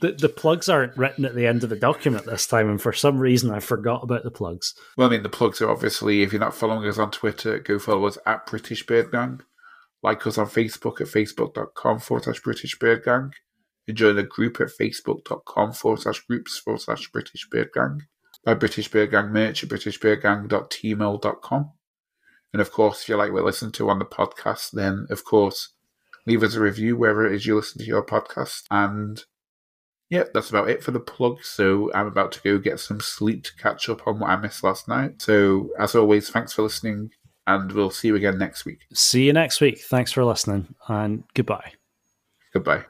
[0.00, 2.92] The, the plugs aren't written at the end of the document this time, and for
[2.92, 4.74] some reason I forgot about the plugs.
[4.96, 7.80] Well, I mean, the plugs are obviously, if you're not following us on Twitter, go
[7.80, 9.40] follow us at British Bird Gang.
[10.02, 13.32] Like us on Facebook at facebook.com forward slash British Bird Gang
[13.88, 18.02] and join the group at facebook.com forward slash groups forward slash British Bird Gang.
[18.44, 21.72] Buy British Bird Gang merch at britishbirdgang.tmail.com.
[22.52, 25.24] And of course, if you like what you listen to on the podcast, then of
[25.24, 25.74] course,
[26.28, 28.62] leave us a review wherever it is you listen to your podcast.
[28.70, 29.24] And
[30.10, 31.42] yeah, that's about it for the plug.
[31.42, 34.62] So I'm about to go get some sleep to catch up on what I missed
[34.62, 35.22] last night.
[35.22, 37.10] So as always, thanks for listening,
[37.46, 38.80] and we'll see you again next week.
[38.92, 39.80] See you next week.
[39.80, 41.72] Thanks for listening, and goodbye.
[42.52, 42.84] Goodbye.